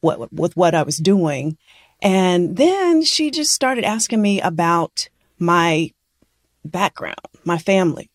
what, 0.00 0.32
with 0.32 0.56
what 0.56 0.74
I 0.74 0.82
was 0.82 0.96
doing. 0.96 1.58
And 2.00 2.56
then 2.56 3.02
she 3.02 3.30
just 3.30 3.52
started 3.52 3.84
asking 3.84 4.22
me 4.22 4.40
about 4.40 5.08
my 5.38 5.92
background, 6.64 7.16
my 7.44 7.58
family. 7.58 8.10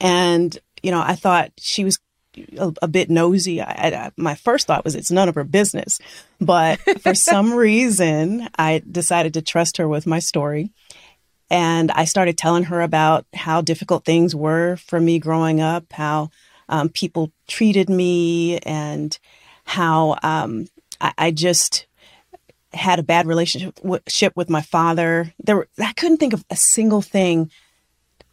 And, 0.00 0.56
you 0.82 0.90
know, 0.90 1.00
I 1.00 1.14
thought 1.14 1.52
she 1.58 1.84
was 1.84 1.98
a, 2.56 2.72
a 2.82 2.88
bit 2.88 3.10
nosy. 3.10 3.60
I, 3.60 3.72
I, 3.72 4.10
my 4.16 4.34
first 4.34 4.66
thought 4.66 4.84
was 4.84 4.94
it's 4.94 5.10
none 5.10 5.28
of 5.28 5.34
her 5.34 5.44
business. 5.44 5.98
But 6.40 6.78
for 7.00 7.14
some 7.14 7.52
reason, 7.54 8.48
I 8.58 8.82
decided 8.90 9.34
to 9.34 9.42
trust 9.42 9.78
her 9.78 9.88
with 9.88 10.06
my 10.06 10.18
story. 10.18 10.70
And 11.50 11.90
I 11.90 12.04
started 12.04 12.38
telling 12.38 12.64
her 12.64 12.80
about 12.80 13.26
how 13.34 13.60
difficult 13.60 14.04
things 14.04 14.34
were 14.34 14.76
for 14.76 15.00
me 15.00 15.18
growing 15.18 15.60
up, 15.60 15.92
how 15.92 16.30
um, 16.68 16.88
people 16.88 17.32
treated 17.48 17.90
me, 17.90 18.58
and 18.58 19.18
how 19.64 20.16
um, 20.22 20.68
I, 21.00 21.12
I 21.18 21.30
just 21.32 21.86
had 22.72 22.98
a 22.98 23.04
bad 23.04 23.26
relationship 23.26 23.78
with 24.36 24.50
my 24.50 24.60
father. 24.62 25.34
There, 25.42 25.56
were, 25.56 25.68
I 25.78 25.92
couldn't 25.92 26.18
think 26.18 26.32
of 26.32 26.44
a 26.50 26.56
single 26.56 27.02
thing 27.02 27.50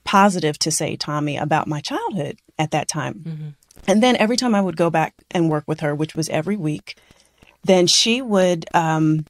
positive 0.03 0.57
to 0.59 0.71
say, 0.71 0.95
Tommi, 0.95 1.41
about 1.41 1.67
my 1.67 1.81
childhood 1.81 2.39
at 2.57 2.71
that 2.71 2.87
time. 2.87 3.13
Mm-hmm. 3.15 3.47
And 3.87 4.03
then 4.03 4.15
every 4.17 4.37
time 4.37 4.55
I 4.55 4.61
would 4.61 4.77
go 4.77 4.89
back 4.89 5.15
and 5.31 5.49
work 5.49 5.63
with 5.67 5.79
her, 5.81 5.95
which 5.95 6.15
was 6.15 6.29
every 6.29 6.57
week, 6.57 6.97
then 7.63 7.87
she 7.87 8.21
would 8.21 8.65
um, 8.73 9.25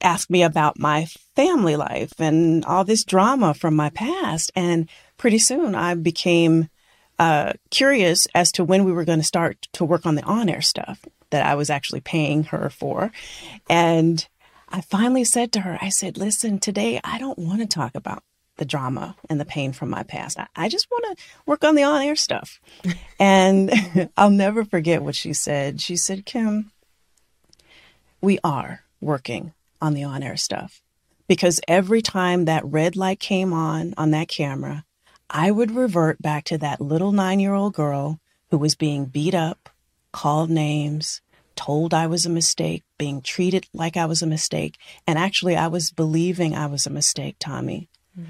ask 0.00 0.30
me 0.30 0.42
about 0.42 0.78
my 0.78 1.06
family 1.34 1.76
life 1.76 2.12
and 2.18 2.64
all 2.64 2.84
this 2.84 3.04
drama 3.04 3.54
from 3.54 3.74
my 3.74 3.90
past. 3.90 4.52
And 4.54 4.88
pretty 5.16 5.38
soon 5.38 5.74
I 5.74 5.94
became 5.94 6.68
uh, 7.18 7.54
curious 7.70 8.26
as 8.34 8.52
to 8.52 8.64
when 8.64 8.84
we 8.84 8.92
were 8.92 9.04
going 9.04 9.18
to 9.18 9.24
start 9.24 9.68
to 9.72 9.84
work 9.84 10.06
on 10.06 10.14
the 10.14 10.22
on 10.22 10.48
air 10.48 10.62
stuff 10.62 11.04
that 11.30 11.44
I 11.44 11.54
was 11.54 11.70
actually 11.70 12.00
paying 12.00 12.44
her 12.44 12.70
for. 12.70 13.10
And 13.68 14.26
I 14.70 14.80
finally 14.80 15.24
said 15.24 15.52
to 15.52 15.60
her, 15.60 15.78
I 15.80 15.88
said, 15.88 16.18
listen, 16.18 16.58
today 16.58 17.00
I 17.02 17.18
don't 17.18 17.38
want 17.38 17.60
to 17.60 17.66
talk 17.66 17.94
about 17.94 18.22
the 18.58 18.64
drama 18.64 19.16
and 19.30 19.40
the 19.40 19.44
pain 19.44 19.72
from 19.72 19.88
my 19.88 20.02
past. 20.02 20.38
I, 20.38 20.46
I 20.54 20.68
just 20.68 20.90
want 20.90 21.16
to 21.18 21.24
work 21.46 21.64
on 21.64 21.74
the 21.74 21.84
on 21.84 22.02
air 22.02 22.16
stuff. 22.16 22.60
and 23.20 23.72
I'll 24.16 24.30
never 24.30 24.64
forget 24.64 25.02
what 25.02 25.14
she 25.14 25.32
said. 25.32 25.80
She 25.80 25.96
said, 25.96 26.26
Kim, 26.26 26.70
we 28.20 28.38
are 28.44 28.82
working 29.00 29.52
on 29.80 29.94
the 29.94 30.04
on 30.04 30.22
air 30.22 30.36
stuff 30.36 30.82
because 31.28 31.60
every 31.68 32.02
time 32.02 32.44
that 32.44 32.64
red 32.64 32.96
light 32.96 33.20
came 33.20 33.52
on 33.52 33.94
on 33.96 34.10
that 34.10 34.28
camera, 34.28 34.84
I 35.30 35.50
would 35.50 35.70
revert 35.70 36.20
back 36.20 36.44
to 36.44 36.58
that 36.58 36.80
little 36.80 37.12
nine 37.12 37.40
year 37.40 37.54
old 37.54 37.74
girl 37.74 38.18
who 38.50 38.58
was 38.58 38.74
being 38.74 39.04
beat 39.04 39.34
up, 39.34 39.68
called 40.10 40.50
names, 40.50 41.20
told 41.54 41.92
I 41.92 42.06
was 42.06 42.24
a 42.24 42.30
mistake, 42.30 42.82
being 42.98 43.22
treated 43.22 43.66
like 43.72 43.96
I 43.96 44.06
was 44.06 44.22
a 44.22 44.26
mistake. 44.26 44.76
And 45.06 45.18
actually, 45.18 45.56
I 45.56 45.68
was 45.68 45.90
believing 45.90 46.54
I 46.54 46.66
was 46.66 46.86
a 46.86 46.90
mistake, 46.90 47.38
Tommi. 47.38 47.88
Mm. 48.18 48.26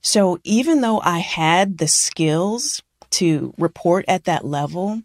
So 0.00 0.38
even 0.44 0.80
though 0.80 1.00
I 1.00 1.18
had 1.18 1.78
the 1.78 1.88
skills 1.88 2.82
to 3.10 3.54
report 3.58 4.04
at 4.08 4.24
that 4.24 4.44
level, 4.44 5.02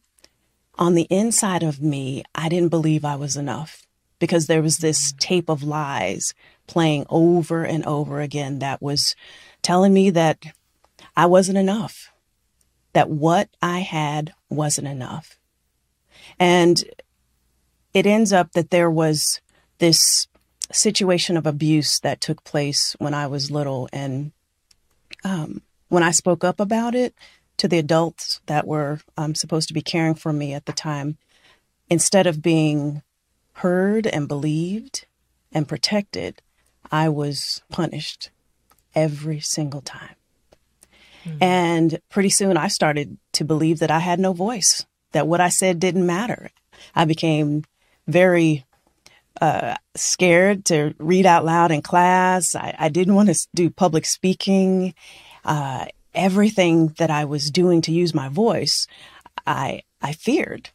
on 0.78 0.96
the 0.96 1.08
inside 1.10 1.64
of 1.64 1.82
me, 1.82 2.24
I 2.34 2.50
didn't 2.50 2.70
believe 2.70 3.06
I 3.06 3.16
was 3.16 3.38
enough 3.38 3.84
because 4.20 4.48
there 4.48 4.62
was 4.62 4.78
this 4.78 5.14
mm. 5.14 5.20
tape 5.20 5.50
of 5.50 5.64
lies 5.64 6.34
playing 6.68 7.06
over 7.10 7.64
and 7.64 7.86
over 7.86 8.22
again 8.22 8.60
that 8.60 8.82
was 8.82 9.16
telling 9.62 9.94
me 9.94 10.10
that 10.10 10.46
I 11.16 11.26
wasn't 11.26 11.58
enough, 11.58 12.12
that 12.94 13.10
what 13.10 13.50
I 13.62 13.80
had 13.80 14.34
wasn't 14.50 14.88
enough. 14.88 15.38
And 16.40 16.84
it 17.94 18.06
ends 18.06 18.34
up 18.34 18.52
that 18.54 18.72
there 18.72 18.90
was 18.90 19.42
this 19.80 20.28
situation 20.72 21.38
of 21.38 21.46
abuse 21.46 22.00
that 22.00 22.22
took 22.22 22.44
place 22.44 22.96
when 23.00 23.14
I 23.14 23.28
was 23.28 23.52
little. 23.52 23.88
And 23.94 24.32
um, 25.24 25.62
when 25.90 26.04
I 26.04 26.12
spoke 26.12 26.44
up 26.44 26.60
about 26.60 26.96
it 26.96 27.14
to 27.58 27.68
the 27.68 27.78
adults 27.78 28.42
that 28.48 28.66
were 28.66 29.00
um, 29.18 29.36
supposed 29.36 29.68
to 29.68 29.74
be 29.74 29.82
caring 29.82 30.16
for 30.16 30.34
me 30.34 30.54
at 30.54 30.66
the 30.66 30.74
time, 30.74 31.18
instead 31.90 32.26
of 32.26 32.42
being 32.42 33.04
heard 33.58 34.08
and 34.08 34.28
believed 34.28 35.06
and 35.52 35.68
protected, 35.68 36.42
I 36.92 37.10
was 37.10 37.62
punished 37.70 38.32
every 38.96 39.40
single 39.40 39.82
time. 39.82 40.16
Mm-hmm. 41.26 41.38
And 41.42 42.00
pretty 42.10 42.30
soon 42.30 42.58
I 42.58 42.68
started 42.68 43.18
to 43.34 43.46
believe 43.46 43.80
that 43.80 43.92
I 43.92 44.00
had 44.00 44.20
no 44.20 44.34
voice 44.34 44.86
that 45.12 45.28
what 45.28 45.40
I 45.40 45.50
said 45.50 45.80
didn't 45.80 46.06
matter. 46.06 46.50
I 46.96 47.06
became 47.06 47.64
very 48.08 48.66
uh, 49.42 49.76
scared 49.96 50.66
to 50.66 50.94
read 51.00 51.26
out 51.26 51.46
loud 51.46 51.72
in 51.72 51.82
class. 51.82 52.56
I, 52.56 52.76
I 52.78 52.90
didn't 52.90 53.16
want 53.16 53.30
to 53.30 53.48
do 53.54 53.70
public 53.70 54.06
speaking. 54.06 54.94
Uh, 55.44 55.86
everything 56.14 56.90
that 56.98 57.10
I 57.10 57.26
was 57.26 57.52
doing 57.52 57.82
to 57.82 57.92
use 57.92 58.14
my 58.14 58.30
voice, 58.30 58.88
I 59.46 59.84
I 60.02 60.14
feared, 60.14 60.70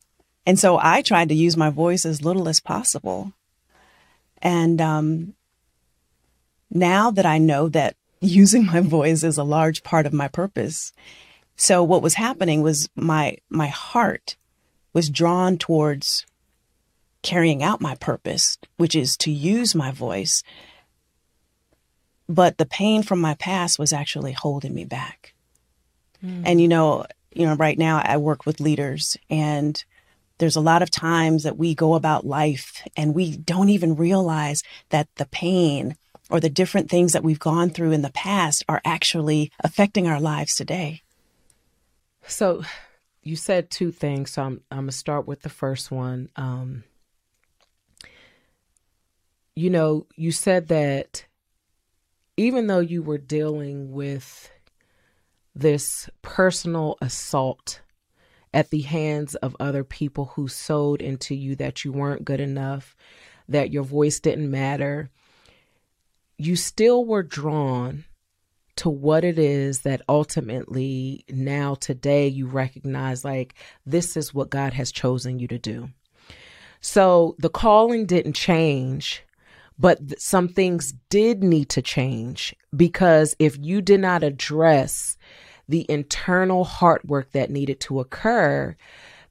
and 0.45 0.59
so 0.59 0.79
I 0.81 1.03
tried 1.03 1.29
to 1.31 1.35
use 1.35 1.57
my 1.57 1.71
voice 1.71 2.05
as 2.05 2.25
little 2.25 2.49
as 2.49 2.61
possible. 2.61 3.33
And 4.41 4.81
um, 4.81 5.35
now 6.71 7.11
that 7.11 7.27
I 7.27 7.39
know 7.39 7.69
that 7.71 7.97
using 8.21 8.67
my 8.67 8.81
voice 8.81 9.23
is 9.23 9.39
a 9.39 9.45
large 9.45 9.83
part 9.83 10.07
of 10.07 10.13
my 10.13 10.29
purpose, 10.29 10.93
so 11.57 11.83
what 11.83 12.03
was 12.03 12.15
happening 12.15 12.63
was 12.63 12.89
my 12.95 13.39
my 13.49 13.69
heart 13.69 14.37
was 14.93 15.11
drawn 15.11 15.59
towards 15.59 16.27
carrying 17.23 17.63
out 17.63 17.81
my 17.81 17.95
purpose, 17.97 18.59
which 18.77 18.95
is 18.95 19.17
to 19.19 19.31
use 19.31 19.75
my 19.75 19.91
voice. 19.91 20.43
But 22.29 22.59
the 22.59 22.67
pain 22.67 23.03
from 23.03 23.21
my 23.21 23.35
past 23.35 23.79
was 23.79 23.93
actually 23.93 24.33
holding 24.33 24.75
me 24.75 24.85
back. 24.85 25.35
Mm. 26.25 26.43
And 26.45 26.61
you 26.61 26.69
know, 26.69 27.07
you 27.33 27.47
know, 27.47 27.55
right 27.55 27.79
now 27.79 28.01
I 28.05 28.17
work 28.17 28.47
with 28.47 28.61
leaders 28.61 29.17
and 29.31 29.83
there's 30.39 30.57
a 30.57 30.61
lot 30.61 30.83
of 30.83 30.91
times 30.91 31.43
that 31.43 31.57
we 31.59 31.75
go 31.75 31.95
about 31.95 32.27
life 32.27 32.83
and 32.97 33.15
we 33.15 33.37
don't 33.37 33.69
even 33.69 33.97
realize 33.97 34.63
that 34.91 35.09
the 35.17 35.27
pain 35.27 35.97
or 36.31 36.41
the 36.41 36.51
different 36.51 36.91
things 36.91 37.13
that 37.13 37.25
we've 37.25 37.39
gone 37.39 37.71
through 37.71 37.93
in 37.93 38.03
the 38.03 38.13
past 38.13 38.65
are 38.69 38.81
actually 38.85 39.51
affecting 39.61 40.07
our 40.07 40.21
lives 40.21 40.55
today. 40.55 41.03
So 42.27 42.63
you 43.23 43.37
said 43.37 43.71
two 43.71 43.91
things, 43.91 44.33
so 44.33 44.43
I'm 44.43 44.61
I'm 44.71 44.79
gonna 44.79 44.93
start 44.93 45.27
with 45.27 45.43
the 45.43 45.49
first 45.49 45.91
one. 45.91 46.29
Um, 46.37 46.85
you 49.59 49.71
know, 49.71 50.07
you 50.15 50.31
said 50.31 50.69
that 50.69 51.27
even 52.37 52.69
though 52.69 52.79
you 52.79 53.03
were 53.03 53.19
dealing 53.19 53.91
with 53.91 54.53
this 55.53 56.09
personal 56.23 56.97
assault 57.03 57.81
at 58.55 58.71
the 58.71 58.83
hands 58.83 59.35
of 59.35 59.57
other 59.59 59.83
people 59.83 60.27
who 60.27 60.47
sowed 60.47 61.03
into 61.03 61.35
you 61.35 61.57
that 61.57 61.85
you 61.85 61.91
weren't 61.91 62.25
good 62.25 62.39
enough, 62.39 62.95
that 63.49 63.73
your 63.73 63.83
voice 63.83 64.21
didn't 64.21 64.49
matter, 64.49 65.11
you 66.37 66.55
still 66.55 67.05
were 67.05 67.25
drawn 67.25 68.05
to 68.77 68.89
what 68.89 69.25
it 69.25 69.41
is 69.41 69.81
that 69.81 70.03
ultimately 70.09 71.25
now 71.29 71.75
today 71.75 72.29
you 72.29 72.47
recognize 72.47 73.25
like 73.25 73.55
this 73.85 74.17
is 74.17 74.33
what 74.33 74.51
God 74.51 74.73
has 74.75 74.93
chosen 74.93 75.41
you 75.41 75.49
to 75.49 75.59
do. 75.59 75.91
So 76.81 77.35
the 77.41 77.51
calling 77.51 78.07
didn't 78.07 78.35
change, 78.35 79.25
but 79.79 80.21
some 80.21 80.49
things 80.49 80.95
did 81.09 81.43
need 81.43 81.69
to 81.71 81.83
change 81.83 82.55
because 82.77 83.37
if 83.39 83.57
you 83.59 83.81
did 83.81 84.01
not 84.01 84.23
address 84.23 85.17
the 85.69 85.87
internal 85.89 86.65
heart 86.65 87.05
work 87.05 87.31
that 87.33 87.51
needed 87.51 87.79
to 87.81 88.01
occur, 88.01 88.77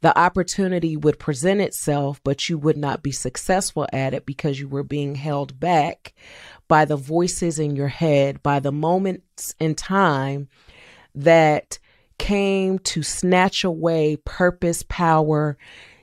the 0.01 0.17
opportunity 0.17 0.95
would 0.95 1.19
present 1.19 1.59
itself, 1.59 2.21
but 2.23 2.47
you 2.47 2.57
would 2.57 2.77
not 2.77 3.01
be 3.01 3.11
successful 3.11 3.87
at 3.91 4.13
it 4.13 4.25
because 4.25 4.59
you 4.59 4.67
were 4.67 4.83
being 4.83 5.15
held 5.15 5.59
back 5.59 6.13
by 6.67 6.85
the 6.85 6.95
voices 6.95 7.59
in 7.59 7.75
your 7.75 7.87
head, 7.87 8.43
by 8.43 8.59
the 8.59 8.71
moments 8.71 9.55
in 9.59 9.73
time 9.73 10.47
that 11.15 11.79
came 12.19 12.79
to 12.79 13.03
snatch 13.03 13.63
away 13.63 14.17
purpose, 14.17 14.83
power, 14.87 15.57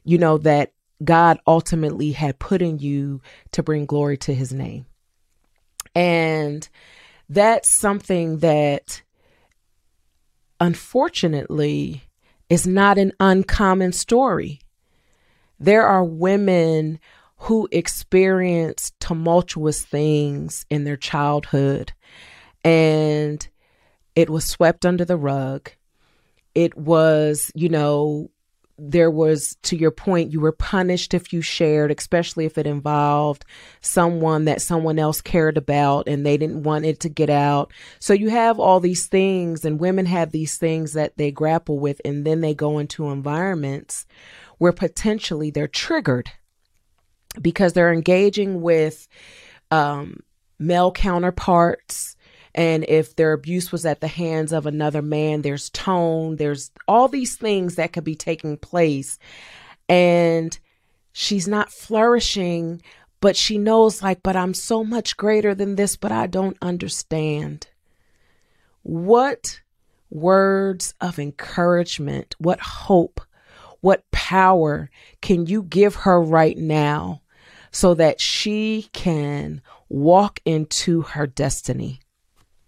you 0.04 0.18
know, 0.18 0.38
that 0.38 0.72
God 1.02 1.38
ultimately 1.46 2.12
had 2.12 2.38
put 2.38 2.62
in 2.62 2.78
you 2.78 3.20
to 3.52 3.62
bring 3.62 3.86
glory 3.86 4.16
to 4.18 4.34
his 4.34 4.52
name. 4.52 4.86
And 5.94 6.68
that's 7.28 7.78
something 7.78 8.38
that 8.38 9.02
unfortunately 10.60 12.04
is 12.48 12.66
not 12.66 12.98
an 12.98 13.12
uncommon 13.20 13.92
story. 13.92 14.60
There 15.58 15.86
are 15.86 16.04
women 16.04 17.00
who 17.38 17.68
experience 17.72 18.92
tumultuous 19.00 19.82
things 19.82 20.64
in 20.70 20.84
their 20.84 20.96
childhood 20.96 21.92
and 22.64 23.46
it 24.16 24.30
was 24.30 24.44
swept 24.44 24.86
under 24.86 25.04
the 25.04 25.16
rug. 25.16 25.70
It 26.54 26.76
was, 26.76 27.50
you 27.54 27.68
know, 27.68 28.30
there 28.76 29.10
was 29.10 29.56
to 29.62 29.76
your 29.76 29.92
point 29.92 30.32
you 30.32 30.40
were 30.40 30.52
punished 30.52 31.14
if 31.14 31.32
you 31.32 31.40
shared 31.40 31.92
especially 31.92 32.44
if 32.44 32.58
it 32.58 32.66
involved 32.66 33.44
someone 33.80 34.46
that 34.46 34.60
someone 34.60 34.98
else 34.98 35.20
cared 35.20 35.56
about 35.56 36.08
and 36.08 36.26
they 36.26 36.36
didn't 36.36 36.62
want 36.62 36.84
it 36.84 37.00
to 37.00 37.08
get 37.08 37.30
out. 37.30 37.72
So 38.00 38.12
you 38.12 38.30
have 38.30 38.58
all 38.58 38.80
these 38.80 39.06
things 39.06 39.64
and 39.64 39.78
women 39.78 40.06
have 40.06 40.32
these 40.32 40.56
things 40.56 40.94
that 40.94 41.16
they 41.16 41.30
grapple 41.30 41.78
with 41.78 42.00
and 42.04 42.24
then 42.24 42.40
they 42.40 42.54
go 42.54 42.78
into 42.78 43.10
environments 43.10 44.06
where 44.58 44.72
potentially 44.72 45.50
they're 45.50 45.68
triggered 45.68 46.30
because 47.40 47.72
they're 47.72 47.92
engaging 47.92 48.60
with 48.60 49.06
um, 49.70 50.20
male 50.58 50.92
counterparts 50.92 52.13
and 52.54 52.84
if 52.86 53.16
their 53.16 53.32
abuse 53.32 53.72
was 53.72 53.84
at 53.84 54.00
the 54.00 54.08
hands 54.08 54.52
of 54.52 54.66
another 54.66 55.02
man, 55.02 55.42
there's 55.42 55.70
tone, 55.70 56.36
there's 56.36 56.70
all 56.86 57.08
these 57.08 57.36
things 57.36 57.74
that 57.74 57.92
could 57.92 58.04
be 58.04 58.14
taking 58.14 58.56
place. 58.56 59.18
And 59.88 60.56
she's 61.12 61.48
not 61.48 61.72
flourishing, 61.72 62.80
but 63.20 63.36
she 63.36 63.58
knows, 63.58 64.02
like, 64.02 64.22
but 64.22 64.36
I'm 64.36 64.54
so 64.54 64.84
much 64.84 65.16
greater 65.16 65.54
than 65.54 65.74
this, 65.74 65.96
but 65.96 66.12
I 66.12 66.28
don't 66.28 66.56
understand. 66.62 67.66
What 68.82 69.60
words 70.10 70.94
of 71.00 71.18
encouragement, 71.18 72.36
what 72.38 72.60
hope, 72.60 73.20
what 73.80 74.08
power 74.12 74.90
can 75.20 75.46
you 75.46 75.62
give 75.64 75.94
her 75.96 76.20
right 76.20 76.56
now 76.56 77.20
so 77.72 77.94
that 77.94 78.20
she 78.20 78.88
can 78.92 79.60
walk 79.88 80.40
into 80.44 81.02
her 81.02 81.26
destiny? 81.26 82.00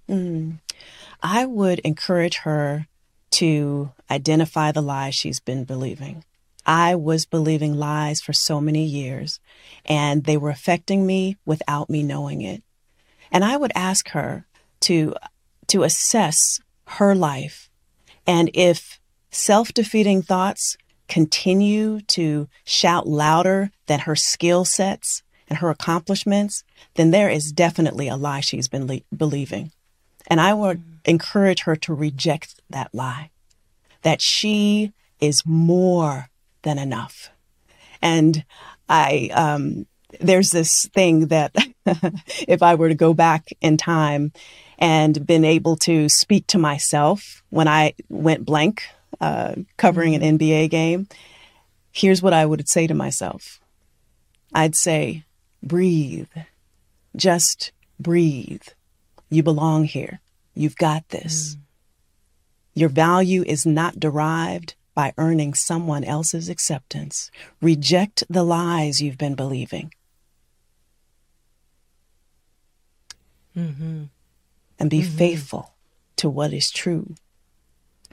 Mm. 0.09 0.61
I 1.23 1.47
would 1.47 1.81
encourage 1.81 2.38
her 2.38 2.87
to 3.33 3.90
identify 4.11 4.73
the 4.73 4.83
lies 4.83 5.14
she's 5.14 5.40
been 5.40 5.64
believing. 5.64 6.25
I 6.64 6.95
was 6.97 7.27
believing 7.27 7.75
lies 7.75 8.21
for 8.21 8.33
so 8.33 8.61
many 8.61 8.85
years, 8.85 9.40
and 9.85 10.25
they 10.25 10.37
were 10.37 10.51
affecting 10.51 11.07
me 11.07 11.37
without 11.45 11.88
me 11.88 12.03
knowing 12.03 12.42
it. 12.42 12.62
And 13.31 13.45
I 13.45 13.57
would 13.57 13.73
ask 13.75 14.11
her 14.11 14.47
to 14.81 15.14
to 15.69 15.83
assess 15.83 16.61
her 16.87 17.14
life, 17.14 17.69
and 18.27 18.51
if 18.55 19.01
self-defeating 19.31 20.23
thoughts 20.23 20.77
continue 21.09 22.01
to 22.03 22.49
shout 22.64 23.07
louder 23.07 23.71
than 23.87 24.01
her 24.01 24.16
skill 24.16 24.64
sets 24.64 25.23
and 25.49 25.59
her 25.59 25.71
accomplishments, 25.71 26.64
then 26.95 27.11
there 27.11 27.29
is 27.29 27.53
definitely 27.53 28.09
a 28.09 28.16
lie 28.16 28.40
she's 28.40 28.69
been 28.69 28.87
le- 28.87 29.01
believing. 29.16 29.73
And 30.27 30.41
I 30.41 30.55
would 30.55 30.83
encourage 31.05 31.62
her 31.62 31.77
to 31.77 31.95
reject 31.95 32.61
that 32.71 32.95
lie 32.95 33.31
that 34.03 34.23
she 34.23 34.93
is 35.21 35.45
more 35.45 36.29
than 36.62 36.79
enough. 36.79 37.31
And 38.01 38.45
I, 38.89 39.31
um, 39.35 39.87
there's 40.21 40.51
this 40.51 40.87
thing 40.95 41.27
that 41.27 41.55
if 42.47 42.62
I 42.62 42.77
were 42.77 42.89
to 42.89 42.95
go 42.95 43.15
back 43.15 43.49
in 43.61 43.77
time 43.77 44.33
and 44.79 45.27
been 45.27 45.45
able 45.45 45.77
to 45.79 46.09
speak 46.09 46.47
to 46.49 46.59
myself 46.59 47.43
when 47.51 47.67
I 47.67 47.95
went 48.09 48.45
blank 48.45 48.85
uh, 49.21 49.55
covering 49.77 50.15
an 50.15 50.39
NBA 50.39 50.71
game, 50.71 51.09
here's 51.91 52.23
what 52.23 52.33
I 52.33 52.47
would 52.47 52.69
say 52.69 52.87
to 52.87 52.95
myself 52.95 53.61
I'd 54.55 54.77
say, 54.77 55.25
breathe, 55.62 56.29
just 57.17 57.73
breathe. 57.99 58.62
You 59.29 59.43
belong 59.43 59.85
here. 59.85 60.21
You've 60.55 60.77
got 60.77 61.09
this. 61.11 61.55
Mm. 61.55 61.61
Your 62.75 62.89
value 62.89 63.43
is 63.47 63.67
not 63.67 64.01
derived 64.01 64.75
by 64.95 65.12
earning 65.19 65.55
someone 65.55 66.05
else's 66.05 66.49
acceptance. 66.49 67.31
Reject 67.61 68.25
the 68.31 68.43
lies 68.43 69.01
you've 69.01 69.19
been 69.19 69.35
believing. 69.35 69.93
Mm-hmm. 73.57 74.05
And 74.79 74.91
be 74.91 75.01
mm-hmm. 75.01 75.17
faithful 75.17 75.75
to 76.17 76.29
what 76.29 76.53
is 76.53 76.71
true. 76.71 77.15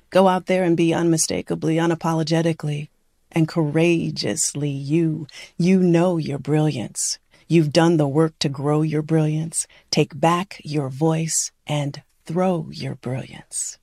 Go 0.10 0.28
out 0.28 0.46
there 0.46 0.64
and 0.64 0.78
be 0.78 0.94
unmistakably, 0.94 1.76
unapologetically, 1.76 2.90
and 3.32 3.48
courageously 3.48 4.70
you. 4.70 5.28
You 5.58 5.80
know 5.80 6.18
your 6.18 6.38
brilliance. 6.38 7.18
You've 7.54 7.72
done 7.72 7.98
the 7.98 8.08
work 8.08 8.40
to 8.40 8.50
grow 8.50 8.82
your 8.82 9.04
brilliance. 9.04 9.68
Take 9.92 10.20
back 10.20 10.60
your 10.64 10.90
voice 10.90 11.52
and 11.68 12.02
throw 12.26 12.68
your 12.72 12.96
brilliance. 12.96 13.78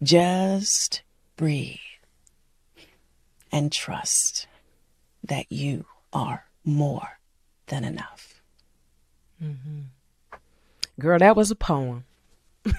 Just 0.00 1.02
breathe 1.34 1.78
and 3.50 3.72
trust 3.72 4.46
that 5.24 5.50
you 5.50 5.86
are 6.12 6.44
more 6.64 7.18
than 7.66 7.82
enough. 7.82 8.40
Mm-hmm. 9.42 9.80
Girl, 11.00 11.18
that 11.18 11.34
was 11.34 11.50
a 11.50 11.56
poem. 11.56 12.04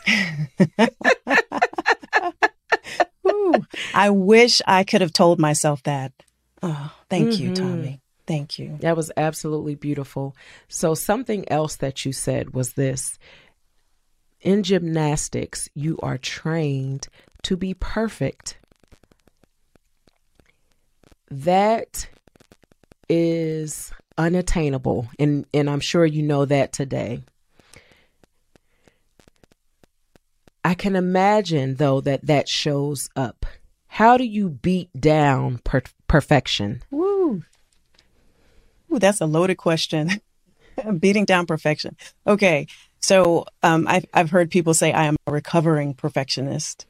Ooh, 3.28 3.66
I 3.94 4.12
wish 4.12 4.62
I 4.66 4.86
could 4.86 5.02
have 5.02 5.12
told 5.12 5.40
myself 5.40 5.84
that. 5.84 6.14
Oh, 6.64 6.94
thank 7.10 7.32
mm-hmm. 7.32 7.44
you, 7.44 7.52
Tommi. 7.52 8.00
Thank 8.28 8.58
you. 8.58 8.78
That 8.80 8.98
was 8.98 9.12
absolutely 9.16 9.76
beautiful. 9.76 10.36
So, 10.68 10.96
something 10.96 11.50
else 11.52 11.76
that 11.78 12.06
you 12.06 12.12
said 12.12 12.54
was 12.54 12.74
this 12.74 13.20
in 14.42 14.64
gymnastics, 14.64 15.70
you 15.74 15.98
are 16.04 16.18
trained 16.18 17.08
to 17.44 17.58
be 17.58 17.74
perfect. 17.74 18.58
That 21.30 22.08
is 23.10 23.92
unattainable, 24.18 25.08
and, 25.20 25.46
and 25.54 25.70
I'm 25.70 25.80
sure 25.80 26.06
you 26.06 26.22
know 26.22 26.46
that 26.46 26.74
today. 26.74 27.24
I 30.64 30.74
can 30.74 30.96
imagine, 30.96 31.76
though, 31.76 32.02
that 32.02 32.26
that 32.26 32.48
shows 32.48 33.10
up. 33.16 33.46
How 33.88 34.18
do 34.18 34.24
you 34.24 34.50
beat 34.50 34.90
down 35.00 35.60
per- 35.64 35.84
perfection? 36.08 36.84
Woo. 36.92 37.44
Ooh, 38.92 39.00
that's 39.00 39.22
a 39.22 39.26
loaded 39.26 39.56
question. 39.56 40.22
Beating 41.00 41.26
down 41.26 41.46
perfection. 41.46 41.96
Okay. 42.28 42.68
So 43.00 43.46
um, 43.64 43.88
I've, 43.88 44.06
I've 44.14 44.30
heard 44.30 44.50
people 44.52 44.74
say 44.74 44.92
I 44.92 45.06
am 45.06 45.16
a 45.28 45.32
recovering 45.32 45.94
perfectionist. 45.94 46.86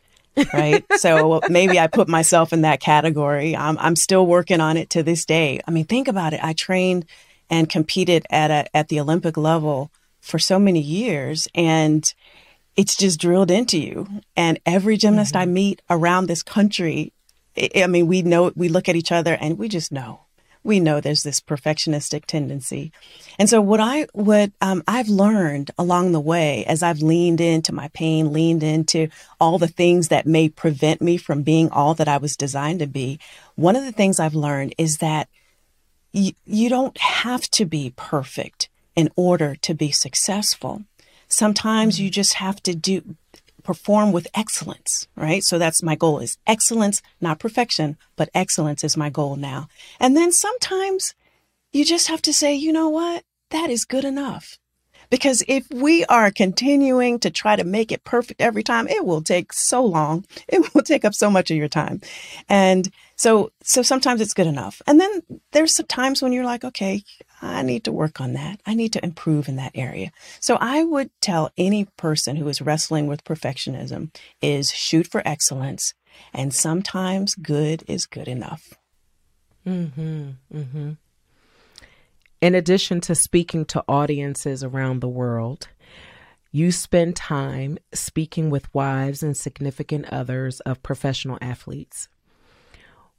right? 0.54 0.84
so 0.98 1.42
maybe 1.50 1.80
I 1.80 1.88
put 1.88 2.08
myself 2.08 2.54
in 2.54 2.62
that 2.62 2.80
category. 2.80 3.56
I'm, 3.56 3.78
I'm 3.78 3.96
still 3.96 4.26
working 4.26 4.62
on 4.62 4.78
it 4.78 4.90
to 4.92 5.04
this 5.04 5.26
day. 5.26 5.60
I 5.68 5.72
mean, 5.72 5.86
think 5.86 6.08
about 6.08 6.34
it. 6.34 6.44
I 6.44 6.54
trained 6.54 7.06
and 7.50 7.70
competed 7.70 8.26
at 8.30 8.52
a, 8.52 8.76
at 8.76 8.88
the 8.88 9.00
Olympic 9.00 9.38
level 9.38 9.92
for 10.20 10.40
so 10.40 10.58
many 10.58 10.80
years, 10.80 11.48
and 11.54 12.12
it's 12.76 12.96
just 12.96 13.20
drilled 13.20 13.52
into 13.52 13.78
you. 13.78 14.08
And 14.36 14.60
every 14.66 14.98
gymnast 14.98 15.34
mm-hmm. 15.34 15.42
I 15.42 15.46
meet 15.46 15.82
around 15.90 16.26
this 16.26 16.44
country, 16.44 17.14
I 17.76 17.88
mean, 17.88 18.08
we 18.08 18.22
know 18.22 18.52
we 18.56 18.70
look 18.70 18.90
at 18.90 18.96
each 18.96 19.12
other 19.12 19.38
and 19.40 19.58
we 19.58 19.70
just 19.70 19.92
know 19.92 20.25
we 20.66 20.80
know 20.80 21.00
there's 21.00 21.24
this 21.24 21.40
perfectionistic 21.40 22.26
tendency. 22.26 22.92
And 23.38 23.48
so 23.48 23.62
what 23.62 23.80
I 23.80 24.08
what 24.14 24.52
um, 24.62 24.84
I've 24.88 25.08
learned 25.08 25.72
along 25.78 26.12
the 26.12 26.20
way 26.20 26.66
as 26.66 26.82
I've 26.82 27.02
leaned 27.02 27.40
into 27.40 27.72
my 27.72 27.90
pain, 27.90 28.34
leaned 28.34 28.64
into 28.64 29.10
all 29.40 29.60
the 29.60 29.68
things 29.68 30.08
that 30.08 30.26
may 30.26 30.50
prevent 30.50 31.02
me 31.02 31.18
from 31.18 31.44
being 31.44 31.70
all 31.70 31.94
that 31.94 32.08
I 32.08 32.18
was 32.18 32.36
designed 32.36 32.80
to 32.80 32.88
be. 32.88 33.20
One 33.56 33.76
of 33.76 33.86
the 33.86 33.92
things 33.92 34.20
I've 34.20 34.36
learned 34.36 34.74
is 34.78 34.98
that 34.98 35.30
y- 36.14 36.34
you 36.46 36.68
don't 36.68 36.98
have 36.98 37.50
to 37.52 37.66
be 37.66 37.94
perfect 37.96 38.68
in 38.96 39.10
order 39.16 39.56
to 39.56 39.74
be 39.76 39.92
successful. 39.92 40.84
Sometimes 41.28 42.00
you 42.00 42.10
just 42.10 42.36
have 42.36 42.62
to 42.64 42.74
do 42.76 43.16
perform 43.66 44.12
with 44.12 44.28
excellence, 44.34 45.08
right? 45.16 45.44
So 45.44 45.58
that's 45.58 45.84
my 45.84 45.96
goal 45.96 46.20
is 46.20 46.38
excellence, 46.48 47.02
not 47.20 47.40
perfection, 47.40 47.98
but 48.16 48.30
excellence 48.34 48.84
is 48.84 48.96
my 48.96 49.10
goal 49.10 49.36
now. 49.36 49.68
And 50.00 50.16
then 50.16 50.32
sometimes 50.32 51.16
you 51.74 51.84
just 51.84 52.08
have 52.08 52.22
to 52.22 52.34
say, 52.34 52.54
you 52.54 52.72
know 52.72 52.90
what? 52.90 53.24
That 53.50 53.70
is 53.70 53.84
good 53.84 54.06
enough. 54.06 54.58
Because 55.10 55.44
if 55.48 55.70
we 55.72 56.06
are 56.06 56.32
continuing 56.32 57.20
to 57.20 57.30
try 57.30 57.56
to 57.56 57.64
make 57.64 57.92
it 57.92 58.04
perfect 58.04 58.42
every 58.42 58.64
time, 58.64 58.88
it 58.88 59.06
will 59.06 59.22
take 59.22 59.52
so 59.54 59.84
long. 59.84 60.26
It 60.48 60.74
will 60.74 60.84
take 60.84 61.04
up 61.04 61.14
so 61.14 61.30
much 61.30 61.52
of 61.52 61.58
your 61.58 61.68
time. 61.68 62.02
And 62.48 62.90
so, 63.16 63.52
so 63.64 63.82
sometimes 63.82 64.22
it's 64.22 64.34
good 64.34 64.48
enough. 64.48 64.82
And 64.88 65.00
then 65.02 65.22
there's 65.52 65.76
some 65.76 65.88
times 65.88 66.22
when 66.22 66.32
you're 66.32 66.46
like, 66.46 66.64
okay, 66.64 67.04
I 67.42 67.62
need 67.62 67.84
to 67.84 67.92
work 67.92 68.22
on 68.22 68.34
that. 68.34 68.62
I 68.66 68.74
need 68.74 68.94
to 68.94 69.04
improve 69.04 69.48
in 69.48 69.56
that 69.58 69.74
area. 69.76 70.12
So 70.40 70.58
I 70.60 70.84
would 70.84 71.10
tell 71.22 71.52
any 71.58 71.86
person 71.98 72.36
who 72.36 72.48
is 72.48 72.62
wrestling 72.62 73.08
with 73.08 73.24
perfectionism 73.24 74.16
is 74.42 74.72
shoot 74.72 75.08
for 75.08 75.22
excellence. 75.26 75.94
And 76.34 76.54
sometimes 76.54 77.36
good 77.36 77.84
is 77.88 78.06
good 78.06 78.28
enough. 78.28 78.74
Mm-hmm. 79.68 80.30
Mm-hmm. 80.54 80.92
In 82.42 82.56
addition 82.56 83.02
to 83.02 83.16
speaking 83.16 83.66
to 83.66 83.84
audiences 83.88 84.64
around 84.64 85.02
the 85.02 85.10
world, 85.10 85.68
you 86.52 86.72
spend 86.72 87.16
time 87.16 87.78
speaking 87.94 88.50
with 88.50 88.74
wives 88.74 89.22
and 89.24 89.36
significant 89.36 90.06
others 90.12 90.62
of 90.62 90.84
professional 90.84 91.38
athletes. 91.42 92.08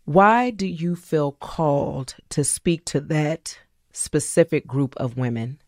Why 0.04 0.50
do 0.50 0.66
you 0.66 0.94
feel 0.96 1.32
called 1.32 2.14
to 2.30 2.44
speak 2.44 2.84
to 2.86 3.00
that 3.00 3.58
specific 3.96 4.66
group 4.66 4.94
of 4.96 5.16
women? 5.16 5.58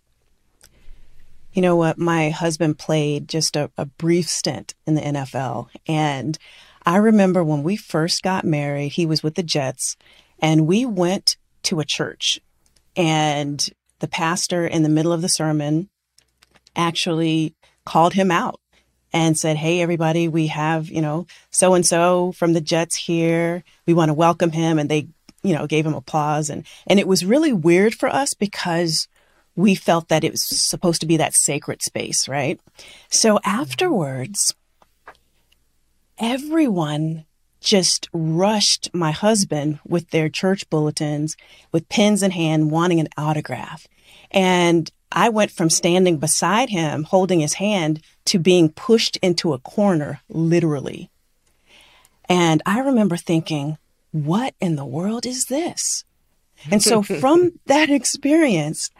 You 1.52 1.62
know 1.62 1.76
what? 1.76 1.98
My 1.98 2.30
husband 2.30 2.78
played 2.78 3.28
just 3.28 3.56
a, 3.56 3.70
a 3.76 3.86
brief 3.86 4.28
stint 4.28 4.74
in 4.86 4.94
the 4.94 5.00
NFL. 5.00 5.68
And 5.86 6.38
I 6.84 6.96
remember 6.96 7.42
when 7.42 7.62
we 7.62 7.76
first 7.76 8.22
got 8.22 8.44
married, 8.44 8.90
he 8.90 9.06
was 9.06 9.22
with 9.22 9.34
the 9.34 9.42
Jets, 9.42 9.96
and 10.38 10.66
we 10.66 10.86
went 10.86 11.36
to 11.64 11.80
a 11.80 11.84
church 11.84 12.40
and 12.98 13.68
the 14.00 14.08
pastor, 14.08 14.66
in 14.66 14.82
the 14.82 14.88
middle 14.88 15.12
of 15.12 15.22
the 15.22 15.28
sermon, 15.28 15.88
actually 16.74 17.54
called 17.84 18.12
him 18.12 18.30
out 18.30 18.60
and 19.12 19.38
said, 19.38 19.56
Hey, 19.56 19.80
everybody, 19.80 20.28
we 20.28 20.48
have, 20.48 20.88
you 20.88 21.00
know, 21.00 21.26
so 21.50 21.74
and 21.74 21.86
so 21.86 22.32
from 22.32 22.52
the 22.52 22.60
Jets 22.60 22.96
here. 22.96 23.64
We 23.86 23.94
want 23.94 24.10
to 24.10 24.14
welcome 24.14 24.50
him. 24.50 24.78
And 24.78 24.88
they, 24.88 25.08
you 25.42 25.54
know, 25.54 25.66
gave 25.66 25.86
him 25.86 25.94
applause. 25.94 26.50
And, 26.50 26.64
and 26.86 26.98
it 26.98 27.08
was 27.08 27.24
really 27.24 27.52
weird 27.52 27.94
for 27.94 28.08
us 28.08 28.34
because 28.34 29.08
we 29.56 29.74
felt 29.74 30.08
that 30.08 30.24
it 30.24 30.32
was 30.32 30.44
supposed 30.44 31.00
to 31.00 31.06
be 31.06 31.16
that 31.16 31.34
sacred 31.34 31.82
space, 31.82 32.28
right? 32.28 32.60
So 33.10 33.40
afterwards, 33.44 34.54
everyone 36.18 37.24
just 37.60 38.08
rushed 38.12 38.88
my 38.94 39.10
husband 39.10 39.80
with 39.84 40.10
their 40.10 40.28
church 40.28 40.68
bulletins, 40.70 41.36
with 41.72 41.88
pens 41.88 42.22
in 42.22 42.30
hand, 42.30 42.70
wanting 42.70 43.00
an 43.00 43.08
autograph. 43.16 43.88
And 44.30 44.90
I 45.10 45.28
went 45.30 45.50
from 45.50 45.70
standing 45.70 46.18
beside 46.18 46.70
him, 46.70 47.04
holding 47.04 47.40
his 47.40 47.54
hand, 47.54 48.00
to 48.26 48.38
being 48.38 48.68
pushed 48.68 49.16
into 49.18 49.54
a 49.54 49.58
corner, 49.58 50.20
literally. 50.28 51.10
And 52.28 52.62
I 52.66 52.80
remember 52.80 53.16
thinking, 53.16 53.78
what 54.12 54.54
in 54.60 54.76
the 54.76 54.86
world 54.86 55.26
is 55.26 55.46
this? 55.46 56.04
And 56.70 56.82
so 56.82 57.02
from 57.20 57.52
that 57.66 57.90
experience, 57.90 58.90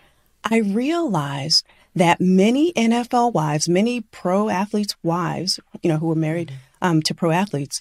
I 0.44 0.58
realized 0.58 1.64
that 1.94 2.20
many 2.20 2.72
NFL 2.74 3.32
wives, 3.32 3.68
many 3.68 4.02
pro 4.02 4.48
athletes' 4.48 4.96
wives, 5.02 5.58
you 5.82 5.90
know, 5.90 5.98
who 5.98 6.06
were 6.06 6.14
married 6.14 6.52
um, 6.80 7.02
to 7.02 7.14
pro 7.14 7.30
athletes, 7.30 7.80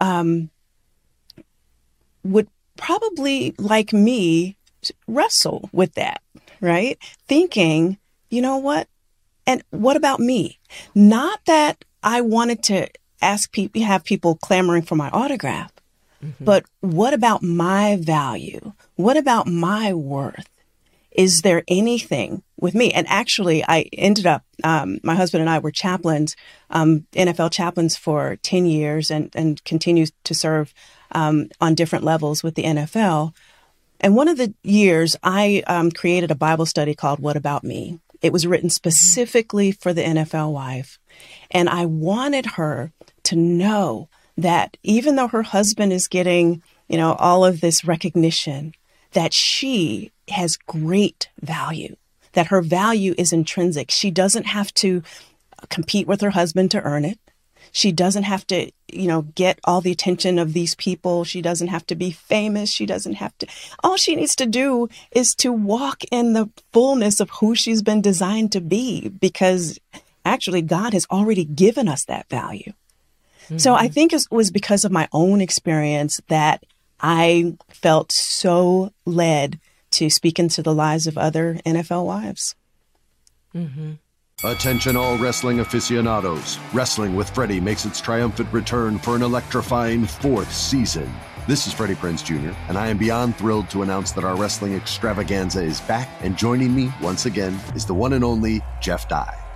um, 0.00 0.50
would 2.22 2.48
probably, 2.76 3.54
like 3.58 3.92
me, 3.92 4.56
wrestle 5.06 5.68
with 5.72 5.94
that, 5.94 6.22
right? 6.60 6.98
Thinking, 7.26 7.98
you 8.30 8.40
know 8.40 8.56
what? 8.58 8.88
And 9.46 9.62
what 9.70 9.96
about 9.96 10.20
me? 10.20 10.58
Not 10.94 11.40
that 11.46 11.84
I 12.02 12.20
wanted 12.20 12.62
to 12.64 12.88
ask 13.20 13.50
people, 13.52 13.82
have 13.82 14.04
people 14.04 14.36
clamoring 14.36 14.82
for 14.82 14.94
my 14.94 15.10
autograph, 15.10 15.72
mm-hmm. 16.22 16.44
but 16.44 16.64
what 16.80 17.14
about 17.14 17.42
my 17.42 17.96
value? 18.00 18.72
What 18.96 19.16
about 19.16 19.46
my 19.46 19.92
worth? 19.92 20.48
Is 21.10 21.42
there 21.42 21.64
anything 21.66 22.42
with 22.58 22.74
me? 22.74 22.92
And 22.92 23.06
actually, 23.08 23.64
I 23.64 23.88
ended 23.92 24.26
up, 24.26 24.44
um, 24.62 25.00
my 25.02 25.16
husband 25.16 25.40
and 25.40 25.50
I 25.50 25.58
were 25.58 25.72
chaplains, 25.72 26.36
um, 26.70 27.06
NFL 27.12 27.50
chaplains 27.50 27.96
for 27.96 28.36
10 28.42 28.66
years 28.66 29.10
and, 29.10 29.30
and 29.34 29.62
continue 29.64 30.06
to 30.24 30.34
serve 30.34 30.72
um, 31.12 31.48
on 31.60 31.74
different 31.74 32.04
levels 32.04 32.42
with 32.42 32.54
the 32.54 32.62
NFL. 32.62 33.34
And 34.00 34.14
one 34.14 34.28
of 34.28 34.38
the 34.38 34.54
years, 34.62 35.16
I 35.22 35.62
um, 35.66 35.90
created 35.90 36.30
a 36.30 36.36
Bible 36.36 36.66
study 36.66 36.94
called 36.94 37.18
What 37.18 37.36
About 37.36 37.64
Me? 37.64 37.98
It 38.22 38.32
was 38.32 38.46
written 38.46 38.70
specifically 38.70 39.72
for 39.72 39.92
the 39.92 40.02
NFL 40.02 40.52
wife. 40.52 40.98
And 41.50 41.68
I 41.68 41.86
wanted 41.86 42.46
her 42.46 42.92
to 43.24 43.36
know 43.36 44.08
that 44.42 44.76
even 44.82 45.16
though 45.16 45.28
her 45.28 45.42
husband 45.42 45.92
is 45.92 46.08
getting, 46.08 46.62
you 46.88 46.96
know, 46.96 47.14
all 47.14 47.44
of 47.44 47.60
this 47.60 47.84
recognition, 47.84 48.74
that 49.12 49.32
she 49.32 50.12
has 50.28 50.56
great 50.56 51.28
value, 51.40 51.96
that 52.32 52.48
her 52.48 52.62
value 52.62 53.14
is 53.18 53.32
intrinsic. 53.32 53.90
She 53.90 54.10
doesn't 54.10 54.46
have 54.46 54.72
to 54.74 55.02
compete 55.68 56.06
with 56.06 56.20
her 56.20 56.30
husband 56.30 56.70
to 56.70 56.82
earn 56.82 57.04
it. 57.04 57.18
She 57.72 57.92
doesn't 57.92 58.24
have 58.24 58.46
to, 58.48 58.70
you 58.92 59.06
know, 59.06 59.22
get 59.22 59.60
all 59.64 59.80
the 59.80 59.92
attention 59.92 60.38
of 60.38 60.52
these 60.52 60.74
people. 60.74 61.24
She 61.24 61.40
doesn't 61.40 61.68
have 61.68 61.86
to 61.86 61.94
be 61.94 62.10
famous. 62.10 62.70
She 62.70 62.86
doesn't 62.86 63.14
have 63.14 63.36
to. 63.38 63.46
All 63.84 63.96
she 63.96 64.16
needs 64.16 64.34
to 64.36 64.46
do 64.46 64.88
is 65.12 65.34
to 65.36 65.52
walk 65.52 66.02
in 66.10 66.32
the 66.32 66.50
fullness 66.72 67.20
of 67.20 67.30
who 67.30 67.54
she's 67.54 67.82
been 67.82 68.00
designed 68.00 68.50
to 68.52 68.60
be 68.60 69.08
because 69.08 69.78
actually 70.24 70.62
God 70.62 70.94
has 70.94 71.06
already 71.10 71.44
given 71.44 71.88
us 71.88 72.04
that 72.06 72.28
value. 72.28 72.72
Mm-hmm. 73.50 73.58
So 73.58 73.74
I 73.74 73.88
think 73.88 74.12
it 74.12 74.26
was 74.30 74.52
because 74.52 74.84
of 74.84 74.92
my 74.92 75.08
own 75.12 75.40
experience 75.40 76.20
that 76.28 76.64
I 77.00 77.56
felt 77.68 78.12
so 78.12 78.92
led 79.04 79.58
to 79.92 80.08
speak 80.08 80.38
into 80.38 80.62
the 80.62 80.72
lives 80.72 81.08
of 81.08 81.18
other 81.18 81.58
NFL 81.66 82.06
wives. 82.06 82.54
Mm-hmm. 83.52 83.94
Attention, 84.44 84.96
all 84.96 85.18
wrestling 85.18 85.58
aficionados. 85.58 86.58
Wrestling 86.72 87.16
with 87.16 87.28
Freddie 87.30 87.60
makes 87.60 87.84
its 87.84 88.00
triumphant 88.00 88.52
return 88.52 89.00
for 89.00 89.16
an 89.16 89.22
electrifying 89.22 90.06
fourth 90.06 90.52
season. 90.52 91.12
This 91.48 91.66
is 91.66 91.72
Freddie 91.72 91.96
Prinze 91.96 92.24
Jr., 92.24 92.56
and 92.68 92.78
I 92.78 92.88
am 92.88 92.98
beyond 92.98 93.36
thrilled 93.36 93.68
to 93.70 93.82
announce 93.82 94.12
that 94.12 94.24
our 94.24 94.36
wrestling 94.36 94.74
extravaganza 94.74 95.62
is 95.62 95.80
back, 95.80 96.08
and 96.20 96.38
joining 96.38 96.72
me 96.74 96.92
once 97.02 97.26
again 97.26 97.58
is 97.74 97.84
the 97.84 97.94
one 97.94 98.12
and 98.12 98.22
only 98.22 98.62
Jeff 98.80 99.08
Dye. 99.08 99.49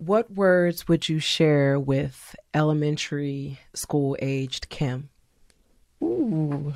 What 0.00 0.30
words 0.30 0.88
would 0.88 1.10
you 1.10 1.18
share 1.18 1.78
with 1.78 2.34
elementary 2.54 3.60
school 3.74 4.16
aged 4.22 4.70
Kim? 4.70 5.10
Ooh. 6.02 6.72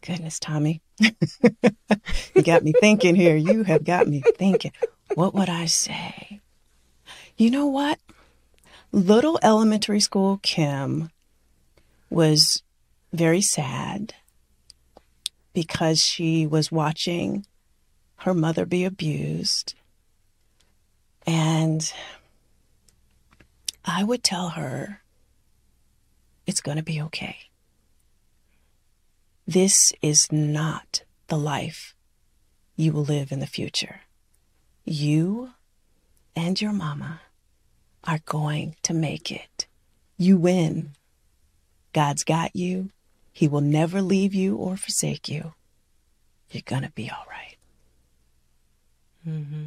Goodness, 0.00 0.38
Tommi. 0.40 0.80
you 0.98 2.42
got 2.42 2.64
me 2.64 2.72
thinking 2.80 3.14
here. 3.14 3.36
You 3.36 3.64
have 3.64 3.84
got 3.84 4.08
me 4.08 4.22
thinking. 4.38 4.72
What 5.14 5.34
would 5.34 5.50
I 5.50 5.66
say? 5.66 6.40
You 7.36 7.50
know 7.50 7.66
what? 7.66 7.98
Little 8.90 9.38
elementary 9.42 10.00
school 10.00 10.40
Kim 10.42 11.10
was 12.08 12.62
very 13.12 13.42
sad 13.42 14.14
because 15.52 16.02
she 16.02 16.46
was 16.46 16.72
watching 16.72 17.44
her 18.20 18.32
mother 18.32 18.64
be 18.64 18.86
abused 18.86 19.74
and 21.28 21.92
I 23.84 24.02
would 24.02 24.24
tell 24.24 24.50
her, 24.50 25.02
it's 26.46 26.62
going 26.62 26.78
to 26.78 26.82
be 26.82 27.02
okay. 27.02 27.36
This 29.46 29.92
is 30.00 30.32
not 30.32 31.02
the 31.26 31.36
life 31.36 31.94
you 32.76 32.92
will 32.92 33.04
live 33.04 33.30
in 33.30 33.40
the 33.40 33.46
future. 33.46 34.00
You 34.86 35.50
and 36.34 36.58
your 36.58 36.72
mama 36.72 37.20
are 38.04 38.20
going 38.24 38.76
to 38.84 38.94
make 38.94 39.30
it. 39.30 39.66
You 40.16 40.38
win. 40.38 40.94
God's 41.92 42.24
got 42.24 42.56
you. 42.56 42.88
He 43.32 43.48
will 43.48 43.60
never 43.60 44.00
leave 44.00 44.34
you 44.34 44.56
or 44.56 44.78
forsake 44.78 45.28
you. 45.28 45.52
You're 46.50 46.62
going 46.64 46.84
to 46.84 46.90
be 46.90 47.10
all 47.10 47.26
right. 47.28 47.56
Mm-hmm. 49.28 49.66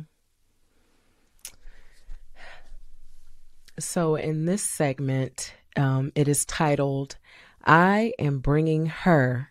So, 3.82 4.16
in 4.16 4.46
this 4.46 4.62
segment, 4.62 5.56
um, 5.76 6.12
it 6.14 6.28
is 6.28 6.46
titled, 6.46 7.18
I 7.66 8.14
Am 8.20 8.38
Bringing 8.38 8.86
Her 8.86 9.50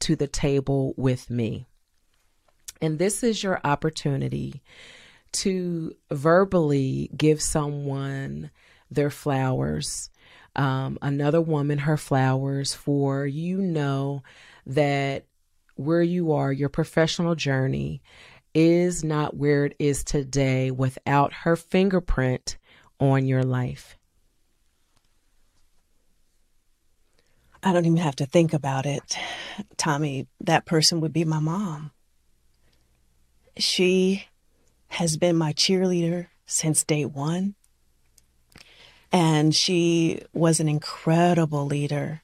to 0.00 0.14
the 0.14 0.28
Table 0.28 0.94
with 0.96 1.28
Me. 1.30 1.66
And 2.80 3.00
this 3.00 3.24
is 3.24 3.42
your 3.42 3.60
opportunity 3.64 4.62
to 5.32 5.96
verbally 6.12 7.10
give 7.16 7.42
someone 7.42 8.52
their 8.88 9.10
flowers, 9.10 10.10
um, 10.54 10.96
another 11.02 11.40
woman 11.40 11.78
her 11.78 11.96
flowers, 11.96 12.74
for 12.74 13.26
you 13.26 13.58
know 13.58 14.22
that 14.64 15.26
where 15.74 16.02
you 16.02 16.32
are, 16.32 16.52
your 16.52 16.68
professional 16.68 17.34
journey 17.34 18.00
is 18.54 19.02
not 19.02 19.36
where 19.36 19.64
it 19.64 19.74
is 19.80 20.04
today 20.04 20.70
without 20.70 21.32
her 21.32 21.56
fingerprint 21.56 22.58
on 23.02 23.26
your 23.26 23.42
life? 23.42 23.96
I 27.62 27.72
don't 27.72 27.84
even 27.84 27.98
have 27.98 28.16
to 28.16 28.26
think 28.26 28.52
about 28.52 28.86
it. 28.86 29.16
Tommi, 29.76 30.26
that 30.40 30.66
person 30.66 31.00
would 31.00 31.12
be 31.12 31.24
my 31.24 31.40
mom. 31.40 31.90
She 33.56 34.26
has 34.88 35.16
been 35.16 35.36
my 35.36 35.52
cheerleader 35.52 36.28
since 36.46 36.84
day 36.84 37.04
one. 37.04 37.54
And 39.10 39.54
she 39.54 40.22
was 40.32 40.60
an 40.60 40.68
incredible 40.68 41.66
leader. 41.66 42.22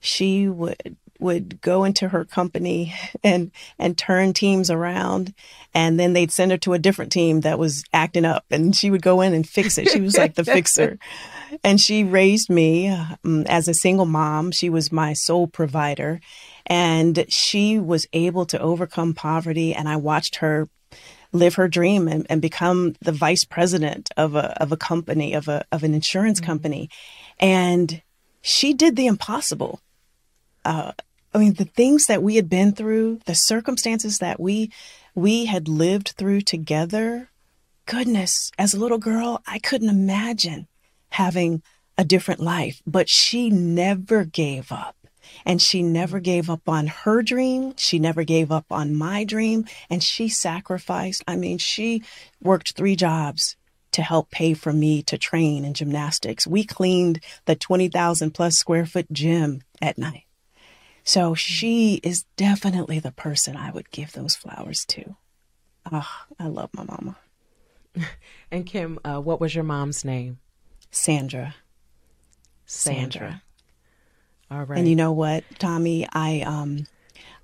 She 0.00 0.48
would 0.48 0.96
would 1.20 1.60
go 1.60 1.84
into 1.84 2.08
her 2.08 2.24
company 2.24 2.94
and 3.22 3.50
and 3.78 3.96
turn 3.96 4.32
teams 4.32 4.70
around 4.70 5.34
and 5.74 5.98
then 5.98 6.12
they'd 6.12 6.32
send 6.32 6.50
her 6.50 6.58
to 6.58 6.72
a 6.72 6.78
different 6.78 7.12
team 7.12 7.40
that 7.40 7.58
was 7.58 7.84
acting 7.92 8.24
up 8.24 8.44
and 8.50 8.74
she 8.74 8.90
would 8.90 9.02
go 9.02 9.20
in 9.20 9.34
and 9.34 9.48
fix 9.48 9.78
it. 9.78 9.88
She 9.88 10.00
was 10.00 10.16
like 10.16 10.34
the 10.34 10.44
fixer. 10.44 10.98
And 11.64 11.80
she 11.80 12.04
raised 12.04 12.48
me 12.48 12.88
um, 12.90 13.44
as 13.48 13.66
a 13.66 13.74
single 13.74 14.06
mom. 14.06 14.52
She 14.52 14.70
was 14.70 14.92
my 14.92 15.14
sole 15.14 15.48
provider. 15.48 16.20
And 16.66 17.24
she 17.28 17.76
was 17.76 18.06
able 18.12 18.46
to 18.46 18.60
overcome 18.60 19.14
poverty 19.14 19.74
and 19.74 19.88
i 19.88 19.96
watched 19.96 20.36
her 20.36 20.68
live 21.32 21.54
her 21.54 21.68
dream 21.68 22.08
and, 22.08 22.26
and 22.28 22.42
become 22.42 22.94
the 23.00 23.12
vice 23.12 23.44
president 23.44 24.10
of 24.16 24.34
a 24.34 24.60
of 24.62 24.72
a 24.72 24.76
company 24.76 25.34
of 25.34 25.48
a 25.48 25.64
of 25.72 25.82
an 25.82 25.94
insurance 25.94 26.40
mm-hmm. 26.40 26.46
company. 26.46 26.90
And 27.38 28.02
she 28.42 28.74
did 28.74 28.96
the 28.96 29.06
impossible 29.06 29.80
uh, 30.64 30.92
I 31.32 31.38
mean, 31.38 31.54
the 31.54 31.64
things 31.64 32.06
that 32.06 32.22
we 32.22 32.36
had 32.36 32.48
been 32.48 32.72
through, 32.72 33.20
the 33.26 33.34
circumstances 33.34 34.18
that 34.18 34.40
we 34.40 34.72
we 35.14 35.46
had 35.46 35.68
lived 35.68 36.14
through 36.16 36.42
together. 36.42 37.30
Goodness, 37.86 38.52
as 38.58 38.74
a 38.74 38.78
little 38.78 38.98
girl, 38.98 39.42
I 39.46 39.58
couldn't 39.58 39.88
imagine 39.88 40.68
having 41.10 41.62
a 41.98 42.04
different 42.04 42.40
life, 42.40 42.80
but 42.86 43.08
she 43.08 43.50
never 43.50 44.24
gave 44.24 44.72
up. 44.72 44.96
And 45.44 45.60
she 45.62 45.82
never 45.82 46.18
gave 46.18 46.50
up 46.50 46.68
on 46.68 46.88
her 46.88 47.22
dream. 47.22 47.74
She 47.76 47.98
never 47.98 48.24
gave 48.24 48.50
up 48.50 48.66
on 48.70 48.94
my 48.94 49.24
dream. 49.24 49.64
And 49.88 50.02
she 50.02 50.28
sacrificed. 50.28 51.22
I 51.28 51.36
mean, 51.36 51.58
she 51.58 52.02
worked 52.42 52.72
three 52.72 52.96
jobs 52.96 53.56
to 53.92 54.02
help 54.02 54.30
pay 54.30 54.54
for 54.54 54.72
me 54.72 55.02
to 55.02 55.18
train 55.18 55.64
in 55.64 55.74
gymnastics. 55.74 56.46
We 56.46 56.64
cleaned 56.64 57.20
the 57.44 57.54
20,000 57.54 58.32
plus 58.32 58.56
square 58.56 58.86
foot 58.86 59.06
gym 59.12 59.62
at 59.80 59.98
night. 59.98 60.24
So 61.04 61.34
she 61.34 62.00
is 62.02 62.24
definitely 62.36 62.98
the 62.98 63.12
person 63.12 63.56
I 63.56 63.70
would 63.70 63.90
give 63.90 64.12
those 64.12 64.36
flowers 64.36 64.84
to. 64.86 65.16
Oh, 65.90 66.08
I 66.38 66.46
love 66.46 66.70
my 66.74 66.84
mama. 66.84 67.16
And 68.52 68.66
Kim, 68.66 68.98
uh, 69.04 69.20
what 69.20 69.40
was 69.40 69.54
your 69.54 69.62
mom's 69.62 70.04
name? 70.04 70.40
Sandra. 70.90 71.54
Sandra. 72.66 73.12
Sandra. 73.12 73.42
All 74.50 74.64
right. 74.64 74.78
And 74.80 74.88
you 74.88 74.96
know 74.96 75.12
what, 75.12 75.44
Tommi, 75.60 76.08
I 76.12 76.40
um 76.40 76.86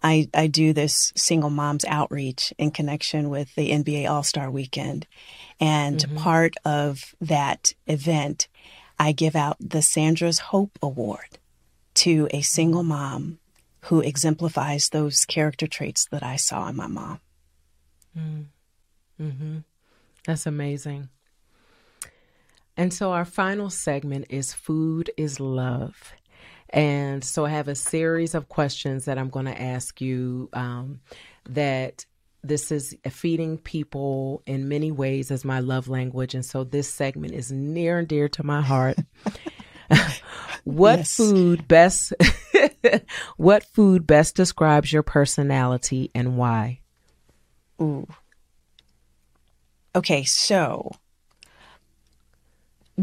I 0.03 0.29
I 0.35 0.49
do 0.49 0.73
this 0.73 1.13
single 1.15 1.51
moms 1.51 1.85
outreach 1.85 2.53
in 2.59 2.73
connection 2.73 3.31
with 3.31 3.55
the 3.55 3.71
NBA 3.71 4.11
All-Star 4.11 4.51
weekend. 4.51 5.07
And 5.61 5.99
mm-hmm. 5.99 6.17
part 6.17 6.55
of 6.65 7.15
that 7.21 7.73
event, 7.87 8.49
I 8.99 9.13
give 9.13 9.37
out 9.37 9.57
the 9.61 9.83
Sandra's 9.83 10.41
Hope 10.41 10.79
Award 10.83 11.39
to 11.95 12.29
a 12.33 12.43
single 12.43 12.83
mom 12.83 13.39
who 13.87 14.01
exemplifies 14.01 14.89
those 14.89 15.25
character 15.25 15.67
traits 15.67 16.07
that 16.11 16.23
I 16.23 16.37
saw 16.37 16.69
in 16.69 16.77
my 16.77 16.87
mom. 16.87 17.21
Mm. 18.19 18.47
hmm 19.19 19.59
That's 20.27 20.47
amazing. 20.47 21.09
And 22.77 22.93
so 22.93 23.13
our 23.13 23.25
final 23.25 23.71
segment 23.71 24.27
is 24.29 24.53
Food 24.53 25.11
is 25.17 25.41
Love. 25.41 26.13
And 26.71 27.23
so 27.23 27.47
I 27.47 27.51
have 27.51 27.69
a 27.69 27.75
series 27.75 28.35
of 28.35 28.49
questions 28.49 29.05
that 29.05 29.19
I'm 29.19 29.31
going 29.31 29.47
to 29.47 29.61
ask 29.61 30.01
you 30.01 30.51
um, 30.53 31.01
that 31.49 32.05
this 32.43 32.71
is 32.73 32.97
feeding 33.09 33.57
people 33.57 34.43
in 34.47 34.69
many 34.69 34.91
ways 34.91 35.31
as 35.31 35.45
my 35.45 35.61
love 35.61 35.89
language. 35.89 36.35
And 36.35 36.45
so 36.45 36.65
this 36.65 36.93
segment 36.93 37.35
is 37.35 37.53
near 37.53 37.99
and 37.99 38.09
dear 38.09 38.29
to 38.31 38.43
my 38.43 38.63
heart. 38.63 38.99
what 40.65 41.07
food 41.07 41.69
best 41.69 42.13
what 43.37 43.65
food 43.65 44.07
best 44.07 44.35
describes 44.35 44.93
your 44.93 45.03
personality 45.03 46.11
and 46.15 46.37
why? 46.37 46.81
Ooh. 47.81 48.07
Okay, 49.95 50.25
so 50.25 50.91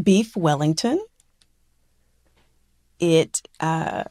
beef 0.00 0.36
Wellington. 0.36 1.04
It 3.00 3.42
uh, 3.60 4.04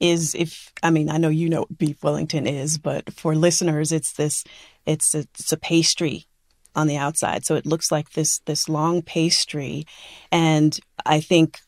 is 0.00 0.34
if 0.34 0.72
I 0.82 0.90
mean 0.90 1.10
I 1.10 1.18
know 1.18 1.28
you 1.28 1.48
know 1.48 1.60
what 1.60 1.78
beef 1.78 2.02
Wellington 2.02 2.46
is, 2.46 2.78
but 2.78 3.12
for 3.12 3.34
listeners, 3.34 3.92
it's 3.92 4.12
this 4.12 4.44
it's 4.86 5.14
a, 5.14 5.20
it's 5.20 5.52
a 5.52 5.56
pastry 5.56 6.26
on 6.74 6.86
the 6.86 6.96
outside, 6.96 7.44
so 7.44 7.54
it 7.54 7.66
looks 7.66 7.92
like 7.92 8.10
this 8.10 8.40
this 8.46 8.68
long 8.68 9.02
pastry, 9.02 9.84
and 10.32 10.78
I 11.06 11.20
think 11.20 11.60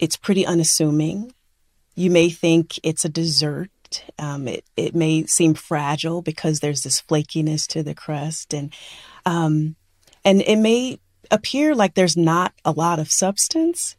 it's 0.00 0.16
pretty 0.16 0.44
unassuming. 0.44 1.32
You 1.94 2.10
may 2.10 2.30
think 2.30 2.80
it's 2.82 3.04
a 3.04 3.08
dessert. 3.08 3.70
Um, 4.18 4.48
it 4.48 4.64
it 4.76 4.94
may 4.94 5.26
seem 5.26 5.54
fragile 5.54 6.22
because 6.22 6.60
there's 6.60 6.82
this 6.82 7.02
flakiness 7.02 7.66
to 7.68 7.82
the 7.82 7.94
crust, 7.94 8.54
and 8.54 8.72
um, 9.26 9.76
and 10.24 10.40
it 10.42 10.56
may 10.56 10.98
appear 11.30 11.74
like 11.74 11.94
there's 11.94 12.16
not 12.16 12.52
a 12.64 12.72
lot 12.72 12.98
of 12.98 13.10
substance, 13.10 13.96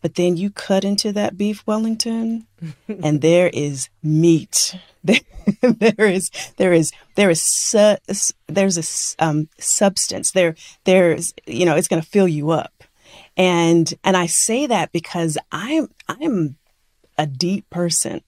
but 0.00 0.14
then 0.14 0.36
you 0.36 0.50
cut 0.50 0.84
into 0.84 1.12
that 1.12 1.36
beef 1.36 1.62
Wellington 1.66 2.46
and 2.88 3.20
there 3.20 3.50
is 3.52 3.88
meat. 4.02 4.76
There, 5.04 5.18
there 5.96 6.06
is 6.06 6.30
there 6.58 6.72
is 6.72 6.92
there 7.16 7.28
is 7.28 7.42
su- 7.42 7.96
there's 8.46 8.78
a 9.18 9.24
um, 9.24 9.48
substance 9.58 10.30
there 10.30 10.54
there's 10.84 11.34
you 11.44 11.66
know 11.66 11.74
it's 11.74 11.88
going 11.88 12.00
to 12.00 12.08
fill 12.08 12.28
you 12.28 12.50
up 12.50 12.81
and 13.42 13.94
and 14.04 14.16
I 14.16 14.26
say 14.26 14.66
that 14.66 14.92
because 14.92 15.38
I'm 15.50 15.88
I'm 16.08 16.56
a 17.18 17.26
deep 17.26 17.68
person 17.70 18.22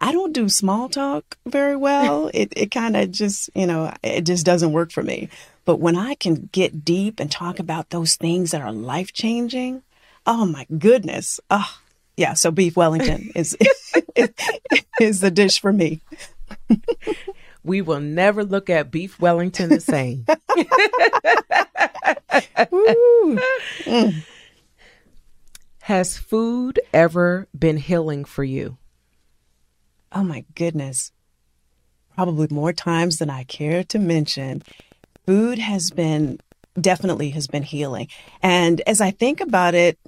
I 0.00 0.12
don't 0.12 0.32
do 0.32 0.48
small 0.48 0.88
talk 0.88 1.36
very 1.46 1.76
well 1.76 2.30
it 2.34 2.52
it 2.56 2.70
kind 2.70 2.96
of 2.96 3.10
just 3.10 3.50
you 3.54 3.66
know 3.66 3.92
it 4.02 4.22
just 4.22 4.46
doesn't 4.46 4.72
work 4.72 4.92
for 4.92 5.02
me 5.02 5.28
but 5.68 5.80
when 5.80 5.98
I 5.98 6.14
can 6.14 6.48
get 6.50 6.82
deep 6.82 7.20
and 7.20 7.30
talk 7.30 7.58
about 7.58 7.90
those 7.90 8.16
things 8.16 8.52
that 8.52 8.62
are 8.62 8.72
life 8.72 9.12
changing, 9.12 9.82
oh 10.26 10.46
my 10.46 10.66
goodness. 10.78 11.40
Oh, 11.50 11.70
yeah. 12.16 12.32
So 12.32 12.50
beef 12.50 12.74
Wellington 12.74 13.32
is, 13.36 13.54
is, 14.16 14.30
is 14.98 15.20
the 15.20 15.30
dish 15.30 15.60
for 15.60 15.70
me. 15.70 16.00
we 17.62 17.82
will 17.82 18.00
never 18.00 18.44
look 18.44 18.70
at 18.70 18.90
beef 18.90 19.20
Wellington 19.20 19.68
the 19.68 19.80
same. 19.82 20.24
Has 25.88 26.18
food 26.18 26.78
ever 26.92 27.48
been 27.58 27.78
healing 27.78 28.26
for 28.26 28.44
you? 28.44 28.76
Oh 30.12 30.22
my 30.22 30.44
goodness. 30.54 31.12
Probably 32.14 32.46
more 32.50 32.74
times 32.74 33.16
than 33.16 33.30
I 33.30 33.44
care 33.44 33.82
to 33.84 33.98
mention 33.98 34.62
food 35.24 35.58
has 35.58 35.90
been 35.90 36.40
definitely 36.78 37.30
has 37.30 37.46
been 37.46 37.62
healing. 37.62 38.08
And 38.42 38.82
as 38.86 39.00
I 39.00 39.12
think 39.12 39.40
about 39.40 39.74
it, 39.74 39.98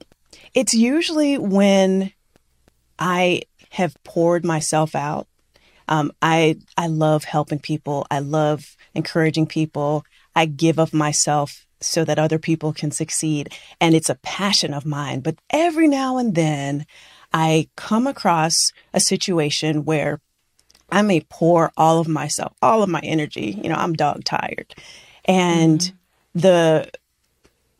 it's 0.52 0.74
usually 0.74 1.38
when 1.38 2.12
I 2.98 3.44
have 3.70 3.96
poured 4.04 4.44
myself 4.44 4.94
out. 4.94 5.28
Um, 5.88 6.12
I 6.20 6.58
I 6.76 6.88
love 6.88 7.24
helping 7.24 7.58
people. 7.58 8.06
I 8.10 8.18
love 8.18 8.76
encouraging 8.94 9.46
people. 9.46 10.04
I 10.36 10.44
give 10.44 10.78
of 10.78 10.92
myself 10.92 11.64
so 11.80 12.04
that 12.04 12.18
other 12.18 12.38
people 12.38 12.72
can 12.72 12.90
succeed, 12.90 13.52
and 13.80 13.94
it's 13.94 14.10
a 14.10 14.16
passion 14.16 14.74
of 14.74 14.86
mine. 14.86 15.20
But 15.20 15.36
every 15.50 15.88
now 15.88 16.18
and 16.18 16.34
then, 16.34 16.86
I 17.32 17.68
come 17.76 18.06
across 18.06 18.72
a 18.92 19.00
situation 19.00 19.84
where 19.84 20.20
I 20.90 21.02
may 21.02 21.20
pour 21.20 21.70
all 21.76 22.00
of 22.00 22.08
myself, 22.08 22.52
all 22.60 22.82
of 22.82 22.88
my 22.88 23.00
energy. 23.02 23.58
You 23.62 23.68
know, 23.68 23.76
I'm 23.76 23.94
dog 23.94 24.24
tired, 24.24 24.74
and 25.24 25.80
mm-hmm. 25.80 26.40
the 26.40 26.90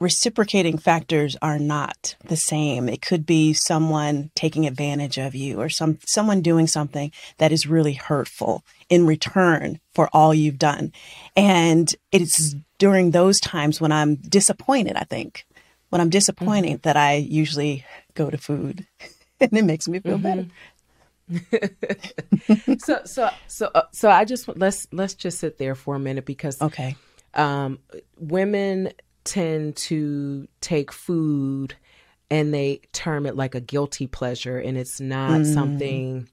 reciprocating 0.01 0.79
factors 0.79 1.37
are 1.43 1.59
not 1.59 2.17
the 2.25 2.37
same. 2.37 2.89
It 2.89 3.03
could 3.03 3.27
be 3.27 3.53
someone 3.53 4.31
taking 4.35 4.67
advantage 4.67 5.19
of 5.19 5.35
you 5.35 5.61
or 5.61 5.69
some 5.69 5.99
someone 6.07 6.41
doing 6.41 6.67
something 6.67 7.13
that 7.37 7.53
is 7.53 7.67
really 7.67 7.93
hurtful 7.93 8.65
in 8.89 9.07
return 9.07 9.79
for 9.93 10.09
all 10.13 10.35
you've 10.35 10.59
done. 10.59 10.93
And 11.37 11.95
it's 12.11 12.57
during 12.81 13.12
those 13.12 13.39
times 13.39 13.81
when 13.81 13.93
I'm 13.93 14.16
disappointed, 14.16 14.97
I 14.97 15.05
think. 15.05 15.47
When 15.91 16.01
I'm 16.01 16.11
disappointed 16.11 16.78
mm-hmm. 16.78 16.83
that 16.83 16.97
I 16.97 17.14
usually 17.14 17.85
go 18.14 18.31
to 18.31 18.39
food 18.39 18.87
and 19.41 19.53
it 19.53 19.64
makes 19.64 19.87
me 19.87 20.01
feel 20.01 20.18
mm-hmm. 20.18 20.22
better. 20.22 20.47
so 22.78 23.03
so 23.05 23.31
so 23.47 23.70
uh, 23.72 23.83
so 23.93 24.11
I 24.11 24.24
just 24.24 24.49
let's 24.49 24.89
let's 24.91 25.14
just 25.14 25.39
sit 25.39 25.59
there 25.59 25.76
for 25.76 25.95
a 25.95 25.99
minute 26.01 26.24
because 26.24 26.61
okay 26.61 26.97
um, 27.35 27.78
women 28.18 28.91
tend 29.22 29.76
to 29.76 30.49
take 30.61 30.91
food 30.91 31.76
and 32.31 32.55
they 32.55 32.81
term 32.93 33.26
it 33.26 33.37
like 33.37 33.55
a 33.55 33.61
guilty 33.61 34.07
pleasure, 34.07 34.59
and 34.59 34.78
it's 34.78 35.01
not 35.01 35.41
mm. 35.41 35.55
something. 35.55 36.28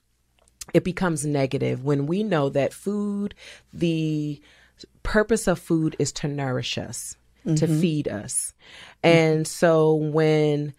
It 0.73 0.83
becomes 0.83 1.25
negative 1.25 1.83
when 1.83 2.05
we 2.05 2.23
know 2.23 2.49
that 2.49 2.73
food, 2.73 3.33
the 3.73 4.41
purpose 5.07 5.47
of 5.47 5.57
food 5.57 5.95
is 5.99 6.11
to 6.11 6.27
nourish 6.27 6.77
us, 6.77 7.15
mm-hmm. 7.45 7.55
to 7.55 7.65
feed 7.65 8.09
us. 8.09 8.53
And 9.01 9.45
mm-hmm. 9.45 9.45
so 9.45 9.95
when 9.95 10.73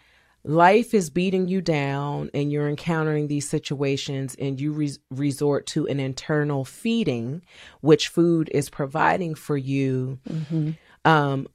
life 0.44 0.92
is 0.92 1.08
beating 1.08 1.48
you 1.48 1.62
down 1.62 2.30
and 2.34 2.52
you're 2.52 2.68
encountering 2.68 3.28
these 3.28 3.48
situations 3.48 4.36
and 4.38 4.60
you 4.60 4.72
re- 4.72 4.98
resort 5.10 5.66
to 5.68 5.86
an 5.86 5.98
internal 5.98 6.66
feeding 6.66 7.40
which 7.80 8.08
food 8.08 8.50
is 8.52 8.68
providing 8.70 9.34
for 9.34 9.56
you 9.56 10.18
mm-hmm. 10.28 10.70
um 11.04 11.46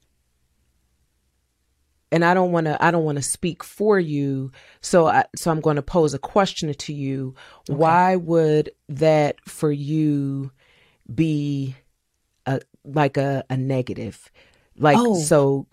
and 2.12 2.24
I 2.24 2.34
don't 2.34 2.52
want 2.52 2.66
to 2.66 2.84
I 2.84 2.90
don't 2.90 3.04
want 3.04 3.16
to 3.16 3.22
speak 3.22 3.64
for 3.64 3.98
you 3.98 4.52
so 4.80 5.06
I, 5.06 5.24
so 5.34 5.50
I'm 5.50 5.60
going 5.60 5.76
to 5.76 5.82
pose 5.82 6.14
a 6.14 6.18
question 6.18 6.72
to 6.72 6.92
you 6.92 7.34
okay. 7.68 7.76
why 7.76 8.16
would 8.16 8.70
that 8.90 9.36
for 9.48 9.72
you 9.72 10.52
be 11.12 11.74
like 12.84 13.16
a, 13.16 13.44
a 13.50 13.56
negative 13.56 14.30
like 14.76 14.96
oh. 14.98 15.18
so 15.18 15.66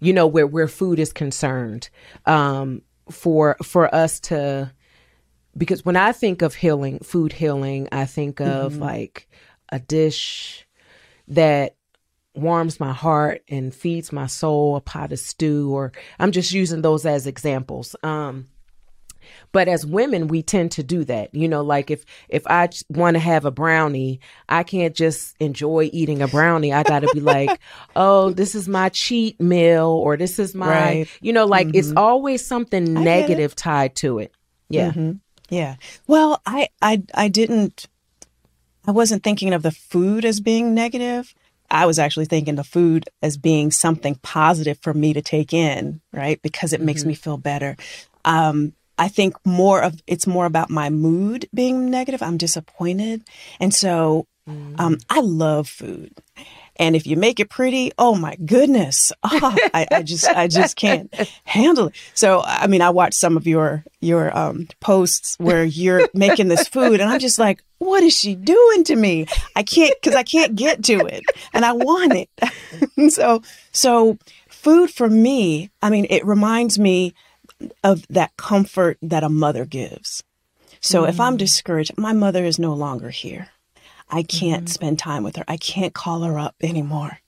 you 0.00 0.12
know, 0.12 0.26
where 0.26 0.46
where 0.46 0.68
food 0.68 0.98
is 0.98 1.12
concerned, 1.12 1.90
um, 2.26 2.82
for 3.10 3.56
for 3.62 3.92
us 3.94 4.20
to 4.20 4.72
because 5.56 5.84
when 5.84 5.96
I 5.96 6.12
think 6.12 6.42
of 6.42 6.54
healing, 6.54 7.00
food 7.00 7.32
healing, 7.32 7.88
I 7.90 8.04
think 8.04 8.40
of 8.40 8.74
mm-hmm. 8.74 8.82
like 8.82 9.28
a 9.70 9.80
dish 9.80 10.66
that 11.28 11.76
warms 12.34 12.78
my 12.78 12.92
heart 12.92 13.42
and 13.48 13.74
feeds 13.74 14.12
my 14.12 14.26
soul, 14.26 14.76
a 14.76 14.80
pot 14.80 15.12
of 15.12 15.18
stew, 15.18 15.72
or 15.74 15.92
I'm 16.18 16.30
just 16.30 16.52
using 16.52 16.82
those 16.82 17.04
as 17.04 17.26
examples. 17.26 17.96
Um, 18.04 18.46
but 19.52 19.68
as 19.68 19.84
women, 19.86 20.28
we 20.28 20.42
tend 20.42 20.72
to 20.72 20.82
do 20.82 21.04
that. 21.04 21.34
You 21.34 21.48
know, 21.48 21.62
like 21.62 21.90
if 21.90 22.04
if 22.28 22.46
I 22.46 22.68
want 22.88 23.14
to 23.14 23.20
have 23.20 23.44
a 23.44 23.50
brownie, 23.50 24.20
I 24.48 24.62
can't 24.62 24.94
just 24.94 25.36
enjoy 25.40 25.90
eating 25.92 26.22
a 26.22 26.28
brownie. 26.28 26.72
I 26.72 26.82
got 26.82 27.00
to 27.00 27.10
be 27.12 27.20
like, 27.20 27.58
"Oh, 27.96 28.30
this 28.30 28.54
is 28.54 28.68
my 28.68 28.88
cheat 28.88 29.40
meal 29.40 29.88
or 29.88 30.16
this 30.16 30.38
is 30.38 30.54
my, 30.54 30.66
right. 30.68 31.08
you 31.20 31.32
know, 31.32 31.46
like 31.46 31.68
mm-hmm. 31.68 31.78
it's 31.78 31.92
always 31.96 32.44
something 32.44 32.92
negative 32.92 33.54
tied 33.54 33.94
to 33.96 34.18
it." 34.18 34.32
Yeah. 34.68 34.90
Mm-hmm. 34.90 35.12
Yeah. 35.48 35.76
Well, 36.06 36.40
I 36.46 36.68
I 36.82 37.02
I 37.14 37.28
didn't 37.28 37.86
I 38.86 38.90
wasn't 38.90 39.22
thinking 39.22 39.52
of 39.52 39.62
the 39.62 39.70
food 39.70 40.24
as 40.24 40.40
being 40.40 40.74
negative. 40.74 41.34
I 41.70 41.84
was 41.84 41.98
actually 41.98 42.24
thinking 42.24 42.54
the 42.54 42.64
food 42.64 43.04
as 43.22 43.36
being 43.36 43.70
something 43.70 44.14
positive 44.22 44.78
for 44.80 44.94
me 44.94 45.12
to 45.12 45.20
take 45.20 45.52
in, 45.52 46.00
right? 46.12 46.40
Because 46.40 46.72
it 46.72 46.78
mm-hmm. 46.78 46.86
makes 46.86 47.04
me 47.04 47.14
feel 47.14 47.36
better. 47.36 47.76
Um, 48.24 48.72
I 48.98 49.08
think 49.08 49.36
more 49.44 49.82
of 49.82 50.02
it's 50.06 50.26
more 50.26 50.46
about 50.46 50.70
my 50.70 50.90
mood 50.90 51.48
being 51.54 51.90
negative. 51.90 52.22
I'm 52.22 52.36
disappointed. 52.36 53.24
And 53.60 53.72
so 53.72 54.26
um, 54.46 54.74
mm. 54.76 55.04
I 55.08 55.20
love 55.20 55.68
food. 55.68 56.12
And 56.80 56.94
if 56.94 57.06
you 57.06 57.16
make 57.16 57.40
it 57.40 57.50
pretty, 57.50 57.90
oh 57.98 58.14
my 58.14 58.36
goodness, 58.36 59.12
oh, 59.24 59.56
I, 59.74 59.86
I, 59.90 60.02
just 60.02 60.28
I 60.28 60.46
just 60.46 60.76
can't 60.76 61.12
handle 61.44 61.88
it. 61.88 61.94
So 62.14 62.42
I 62.44 62.66
mean, 62.68 62.82
I 62.82 62.90
watched 62.90 63.14
some 63.14 63.36
of 63.36 63.46
your 63.46 63.84
your 64.00 64.36
um, 64.36 64.68
posts 64.80 65.36
where 65.38 65.64
you're 65.64 66.08
making 66.14 66.48
this 66.48 66.68
food, 66.68 67.00
and 67.00 67.10
I'm 67.10 67.18
just 67.18 67.38
like, 67.38 67.64
what 67.78 68.02
is 68.04 68.16
she 68.16 68.36
doing 68.36 68.84
to 68.84 68.96
me? 68.96 69.26
I 69.56 69.64
can't 69.64 69.94
because 70.00 70.14
I 70.14 70.22
can't 70.22 70.54
get 70.54 70.84
to 70.84 71.04
it, 71.06 71.24
and 71.52 71.64
I 71.64 71.72
want 71.72 72.12
it. 72.14 73.10
so 73.12 73.42
so 73.72 74.18
food 74.48 74.90
for 74.90 75.10
me, 75.10 75.70
I 75.82 75.90
mean, 75.90 76.06
it 76.10 76.24
reminds 76.24 76.78
me 76.78 77.12
of 77.82 78.06
that 78.08 78.36
comfort 78.36 78.98
that 79.02 79.24
a 79.24 79.28
mother 79.28 79.64
gives. 79.64 80.22
So 80.80 81.02
mm. 81.02 81.08
if 81.08 81.20
I'm 81.20 81.34
mm. 81.34 81.38
discouraged, 81.38 81.96
my 81.96 82.12
mother 82.12 82.44
is 82.44 82.58
no 82.58 82.74
longer 82.74 83.10
here. 83.10 83.48
I 84.10 84.22
can't 84.22 84.66
mm. 84.66 84.68
spend 84.68 84.98
time 84.98 85.22
with 85.22 85.36
her. 85.36 85.44
I 85.48 85.56
can't 85.56 85.94
call 85.94 86.22
her 86.22 86.38
up 86.38 86.56
anymore. 86.62 87.18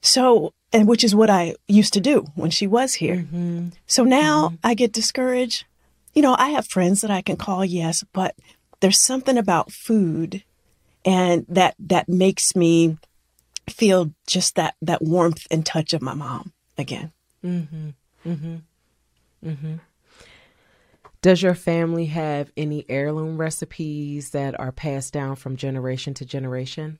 So, 0.00 0.52
and 0.72 0.88
which 0.88 1.04
is 1.04 1.14
what 1.14 1.30
I 1.30 1.54
used 1.68 1.92
to 1.94 2.00
do 2.00 2.26
when 2.34 2.50
she 2.50 2.66
was 2.66 2.94
here. 2.94 3.16
Mm-hmm. 3.16 3.68
So 3.86 4.04
now 4.04 4.48
mm-hmm. 4.48 4.56
I 4.64 4.74
get 4.74 4.92
discouraged. 4.92 5.64
You 6.12 6.22
know, 6.22 6.34
I 6.38 6.50
have 6.50 6.66
friends 6.66 7.00
that 7.00 7.10
I 7.10 7.22
can 7.22 7.36
call, 7.36 7.64
yes, 7.64 8.04
but 8.12 8.34
there's 8.80 9.00
something 9.00 9.38
about 9.38 9.72
food 9.72 10.42
and 11.04 11.46
that 11.48 11.74
that 11.78 12.08
makes 12.08 12.54
me 12.54 12.98
feel 13.70 14.12
just 14.26 14.56
that 14.56 14.74
that 14.82 15.02
warmth 15.02 15.46
and 15.50 15.64
touch 15.64 15.92
of 15.92 16.02
my 16.02 16.14
mom 16.14 16.52
again. 16.76 17.12
Mm-hmm. 17.44 17.90
Mm-hmm. 18.26 18.56
Mm-hmm. 19.44 19.76
Does 21.22 21.40
your 21.40 21.54
family 21.54 22.06
have 22.06 22.50
any 22.56 22.84
heirloom 22.88 23.38
recipes 23.38 24.30
that 24.30 24.58
are 24.58 24.72
passed 24.72 25.12
down 25.12 25.36
from 25.36 25.56
generation 25.56 26.14
to 26.14 26.24
generation? 26.24 26.98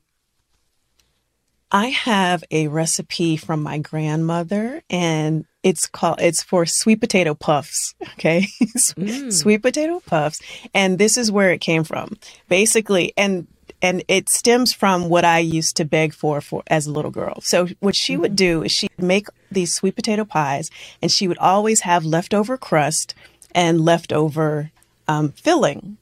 I 1.73 1.87
have 1.87 2.43
a 2.51 2.67
recipe 2.67 3.35
from 3.35 3.63
my 3.63 3.79
grandmother 3.79 4.83
and 4.91 5.45
it's 5.63 5.87
called 5.87 6.21
it's 6.21 6.43
for 6.43 6.65
sweet 6.67 7.01
potato 7.01 7.33
puffs, 7.33 7.95
okay? 8.13 8.47
mm. 8.61 9.33
sweet 9.33 9.61
potato 9.63 9.99
puffs 10.05 10.39
and 10.73 10.99
this 10.99 11.17
is 11.17 11.31
where 11.31 11.51
it 11.51 11.61
came 11.61 11.83
from. 11.83 12.15
Basically 12.47 13.11
and 13.17 13.47
and 13.83 14.01
it 14.07 14.29
stems 14.29 14.71
from 14.71 15.09
what 15.09 15.25
I 15.25 15.39
used 15.39 15.75
to 15.75 15.85
beg 15.85 16.13
for 16.13 16.39
for 16.39 16.63
as 16.67 16.87
a 16.87 16.91
little 16.91 17.11
girl. 17.11 17.41
So 17.41 17.67
what 17.81 17.95
she 17.95 18.15
would 18.15 18.31
mm-hmm. 18.31 18.61
do 18.61 18.63
is 18.63 18.71
she'd 18.71 18.89
make 18.97 19.27
these 19.51 19.73
sweet 19.73 19.95
potato 19.95 20.23
pies 20.23 20.71
and 21.01 21.11
she 21.11 21.27
would 21.27 21.37
always 21.37 21.81
have 21.81 22.05
leftover 22.05 22.57
crust 22.57 23.13
and 23.53 23.81
leftover 23.81 24.71
um, 25.07 25.33
filling. 25.33 25.97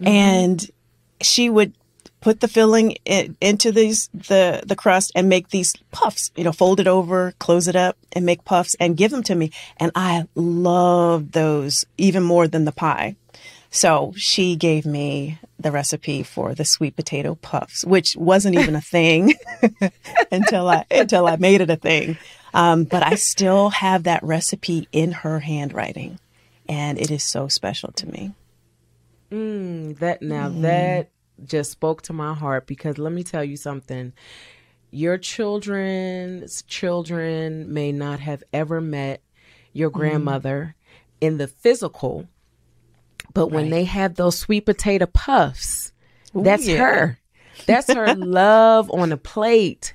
Mm-hmm. 0.00 0.08
And 0.08 0.70
she 1.20 1.50
would 1.50 1.74
put 2.20 2.40
the 2.40 2.48
filling 2.48 2.92
in, 3.04 3.36
into 3.40 3.70
these 3.72 4.08
the 4.12 4.62
the 4.66 4.74
crust 4.74 5.12
and 5.14 5.28
make 5.28 5.50
these 5.50 5.74
puffs. 5.92 6.30
You 6.34 6.44
know, 6.44 6.52
fold 6.52 6.80
it 6.80 6.86
over, 6.86 7.32
close 7.38 7.68
it 7.68 7.76
up, 7.76 7.96
and 8.12 8.24
make 8.24 8.44
puffs 8.44 8.74
and 8.80 8.96
give 8.96 9.10
them 9.10 9.22
to 9.24 9.34
me. 9.34 9.50
And 9.76 9.92
I 9.94 10.26
love 10.34 11.32
those 11.32 11.84
even 11.98 12.22
more 12.22 12.48
than 12.48 12.64
the 12.64 12.72
pie. 12.72 13.16
So 13.70 14.12
she 14.16 14.56
gave 14.56 14.86
me 14.86 15.38
the 15.58 15.70
recipe 15.70 16.22
for 16.22 16.54
the 16.54 16.64
sweet 16.64 16.96
potato 16.96 17.34
puffs, 17.34 17.84
which 17.84 18.16
wasn't 18.16 18.58
even 18.58 18.74
a 18.74 18.80
thing 18.80 19.34
until 20.32 20.68
I 20.68 20.86
until 20.90 21.26
I 21.26 21.36
made 21.36 21.60
it 21.60 21.70
a 21.70 21.76
thing. 21.76 22.16
Um, 22.54 22.84
but 22.84 23.02
I 23.02 23.16
still 23.16 23.70
have 23.70 24.04
that 24.04 24.22
recipe 24.22 24.88
in 24.90 25.12
her 25.12 25.40
handwriting, 25.40 26.18
and 26.68 26.98
it 26.98 27.10
is 27.10 27.22
so 27.22 27.48
special 27.48 27.92
to 27.92 28.08
me. 28.08 28.32
Mm, 29.30 29.98
that 29.98 30.22
now 30.22 30.48
mm. 30.48 30.62
that 30.62 31.10
just 31.44 31.70
spoke 31.70 32.02
to 32.02 32.12
my 32.12 32.34
heart 32.34 32.66
because 32.66 32.96
let 32.98 33.12
me 33.12 33.22
tell 33.22 33.44
you 33.44 33.56
something. 33.56 34.12
Your 34.90 35.18
children's 35.18 36.62
children 36.62 37.72
may 37.72 37.92
not 37.92 38.20
have 38.20 38.42
ever 38.54 38.80
met 38.80 39.20
your 39.74 39.90
mm-hmm. 39.90 39.98
grandmother 39.98 40.74
mm. 40.74 41.26
in 41.26 41.36
the 41.36 41.46
physical, 41.46 42.26
but 43.34 43.46
right. 43.46 43.52
when 43.52 43.70
they 43.70 43.84
have 43.84 44.14
those 44.14 44.38
sweet 44.38 44.66
potato 44.66 45.06
puffs, 45.06 45.92
Ooh, 46.36 46.42
that's 46.42 46.66
yeah. 46.66 46.76
her. 46.78 47.18
That's 47.66 47.92
her 47.92 48.14
love 48.14 48.88
on 48.92 49.10
a 49.10 49.16
plate. 49.16 49.92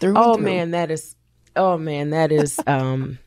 Through 0.00 0.14
oh 0.16 0.36
through. 0.36 0.44
man, 0.44 0.70
that 0.70 0.90
is 0.90 1.14
oh 1.54 1.76
man, 1.76 2.10
that 2.10 2.32
is 2.32 2.58
um 2.66 3.18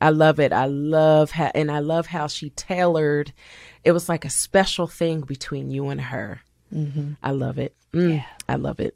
I 0.00 0.10
love 0.10 0.38
it. 0.38 0.52
I 0.52 0.66
love 0.66 1.32
how 1.32 1.50
and 1.52 1.68
I 1.68 1.80
love 1.80 2.06
how 2.06 2.28
she 2.28 2.50
tailored 2.50 3.32
it 3.84 3.92
was 3.92 4.08
like 4.08 4.24
a 4.24 4.30
special 4.30 4.86
thing 4.86 5.22
between 5.22 5.70
you 5.70 5.88
and 5.88 6.00
her. 6.00 6.40
Mm-hmm. 6.72 7.12
I 7.22 7.32
love 7.32 7.58
it. 7.58 7.74
Mm, 7.92 8.16
yeah. 8.16 8.26
I 8.48 8.56
love 8.56 8.80
it. 8.80 8.94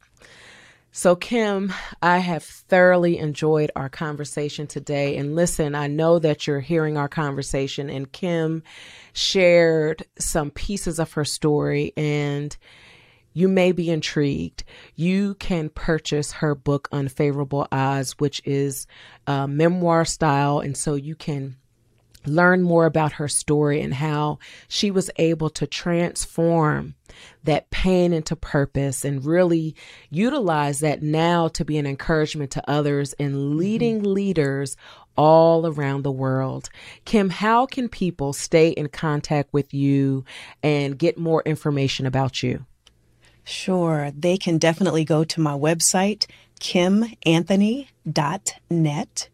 So, 0.99 1.15
Kim, 1.15 1.75
I 2.01 2.21
have 2.21 2.43
thoroughly 2.43 3.19
enjoyed 3.19 3.71
our 3.77 3.91
conversation 3.91 4.67
today. 4.67 5.19
And 5.19 5.37
listen, 5.37 5.75
I 5.75 5.89
know 5.89 6.19
that 6.19 6.47
you're 6.47 6.61
hearing 6.61 6.97
our 6.97 7.07
conversation, 7.07 7.91
and 7.91 8.11
Kim 8.11 8.63
shared 9.13 10.05
some 10.19 10.51
pieces 10.51 10.99
of 10.99 11.13
her 11.13 11.27
story, 11.27 11.93
and 11.99 12.57
you 13.35 13.47
may 13.47 13.73
be 13.73 13.91
intrigued. 13.91 14.65
You 14.95 15.35
can 15.35 15.69
purchase 15.69 16.33
her 16.33 16.55
book, 16.55 16.89
Unfavorable 16.91 17.69
Odds, 17.71 18.13
which 18.13 18.41
is 18.47 18.87
memoir 19.29 20.07
style. 20.07 20.61
And 20.61 20.75
so 20.79 20.95
you 20.95 21.15
can 21.15 21.57
learn 22.27 22.63
more 22.63 22.87
about 22.87 23.13
her 23.13 23.29
story 23.29 23.81
and 23.81 23.95
how 23.95 24.39
she 24.69 24.91
was 24.91 25.11
able 25.17 25.51
to 25.51 25.67
transform 25.67 26.95
that 27.45 27.71
pain 27.71 28.13
into 28.13 28.37
purpose 28.37 29.05
and 29.05 29.25
really 29.25 29.75
utilize 30.11 30.81
that 30.81 31.03
now 31.03 31.49
to 31.49 31.65
be 31.65 31.79
an 31.79 31.87
encouragement 31.87 32.51
to 32.51 32.71
others 32.71 33.13
and 33.15 33.57
leading 33.57 33.99
mm-hmm. 33.99 34.13
leaders 34.13 34.77
all 35.17 35.67
around 35.67 36.03
the 36.03 36.13
world. 36.13 36.69
Kim, 37.05 37.31
how 37.31 37.67
can 37.67 37.89
people 37.89 38.33
stay 38.33 38.71
in 38.71 38.89
contact 38.89 39.53
with 39.53 39.73
you 39.73 40.25
and 40.63 40.99
get 40.99 41.19
more 41.19 41.43
information 41.47 42.07
about 42.07 42.43
you? 42.43 42.67
Sure. 43.45 44.11
They 44.15 44.37
can 44.37 44.59
definitely 44.59 45.05
go 45.05 45.25
to 45.25 45.41
my 45.41 45.53
website, 45.53 46.27
kimanthony.net. 46.61 49.29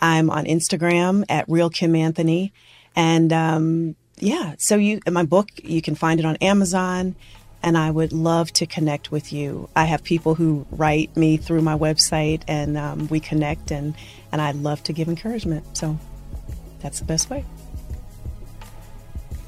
I'm 0.00 0.30
on 0.30 0.44
Instagram 0.44 1.24
at 1.28 1.48
Real 1.48 1.70
Kim 1.70 1.94
Anthony. 1.94 2.52
And 2.96 3.32
um, 3.32 3.96
yeah, 4.18 4.54
so 4.58 4.76
you 4.76 5.00
my 5.10 5.24
book, 5.24 5.48
you 5.62 5.82
can 5.82 5.94
find 5.94 6.20
it 6.20 6.26
on 6.26 6.36
Amazon. 6.36 7.14
And 7.60 7.76
I 7.76 7.90
would 7.90 8.12
love 8.12 8.52
to 8.52 8.66
connect 8.66 9.10
with 9.10 9.32
you. 9.32 9.68
I 9.74 9.84
have 9.84 10.04
people 10.04 10.36
who 10.36 10.64
write 10.70 11.16
me 11.16 11.36
through 11.36 11.62
my 11.62 11.76
website, 11.76 12.42
and 12.46 12.78
um, 12.78 13.08
we 13.08 13.18
connect, 13.18 13.72
and 13.72 13.96
and 14.30 14.40
I'd 14.40 14.54
love 14.54 14.84
to 14.84 14.92
give 14.92 15.08
encouragement. 15.08 15.76
So 15.76 15.98
that's 16.80 17.00
the 17.00 17.04
best 17.04 17.30
way. 17.30 17.44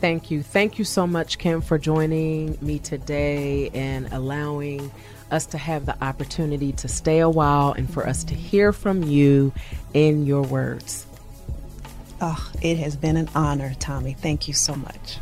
Thank 0.01 0.31
you. 0.31 0.43
Thank 0.43 0.79
you 0.79 0.85
so 0.85 1.07
much, 1.07 1.39
Kim, 1.39 1.61
for 1.61 1.79
joining 1.79 2.59
me 2.61 2.79
today 2.79 3.69
and 3.75 4.13
allowing 4.13 4.91
us 5.33 5.47
to 5.47 5.59
have 5.59 5.87
the 5.87 6.03
opportunity 6.03 6.73
to 6.73 6.89
stay 6.89 7.21
a 7.21 7.29
while 7.29 7.73
and 7.73 7.93
for 7.93 8.07
us 8.07 8.25
to 8.25 8.35
hear 8.35 8.73
from 8.73 9.03
you 9.03 9.53
in 9.95 10.27
your 10.27 10.43
words. 10.43 11.07
Oh, 12.21 12.51
it 12.61 12.79
has 12.79 12.97
been 12.97 13.17
an 13.17 13.31
honor, 13.35 13.75
Tommi. 13.79 14.17
Thank 14.17 14.49
you 14.49 14.55
so 14.55 14.75
much. 14.75 15.19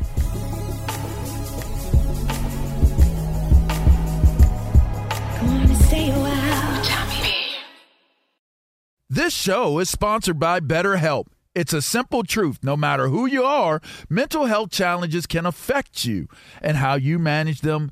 This 9.11 9.33
show 9.33 9.79
is 9.79 9.89
sponsored 9.89 10.39
by 10.39 10.59
BetterHelp. 10.59 11.25
It's 11.55 11.73
a 11.73 11.81
simple 11.81 12.23
truth. 12.23 12.59
No 12.61 12.77
matter 12.77 13.07
who 13.07 13.25
you 13.25 13.43
are, 13.43 13.81
mental 14.07 14.45
health 14.45 14.69
challenges 14.69 15.25
can 15.25 15.47
affect 15.47 16.05
you, 16.05 16.27
and 16.61 16.77
how 16.77 16.93
you 16.93 17.17
manage 17.17 17.61
them 17.61 17.91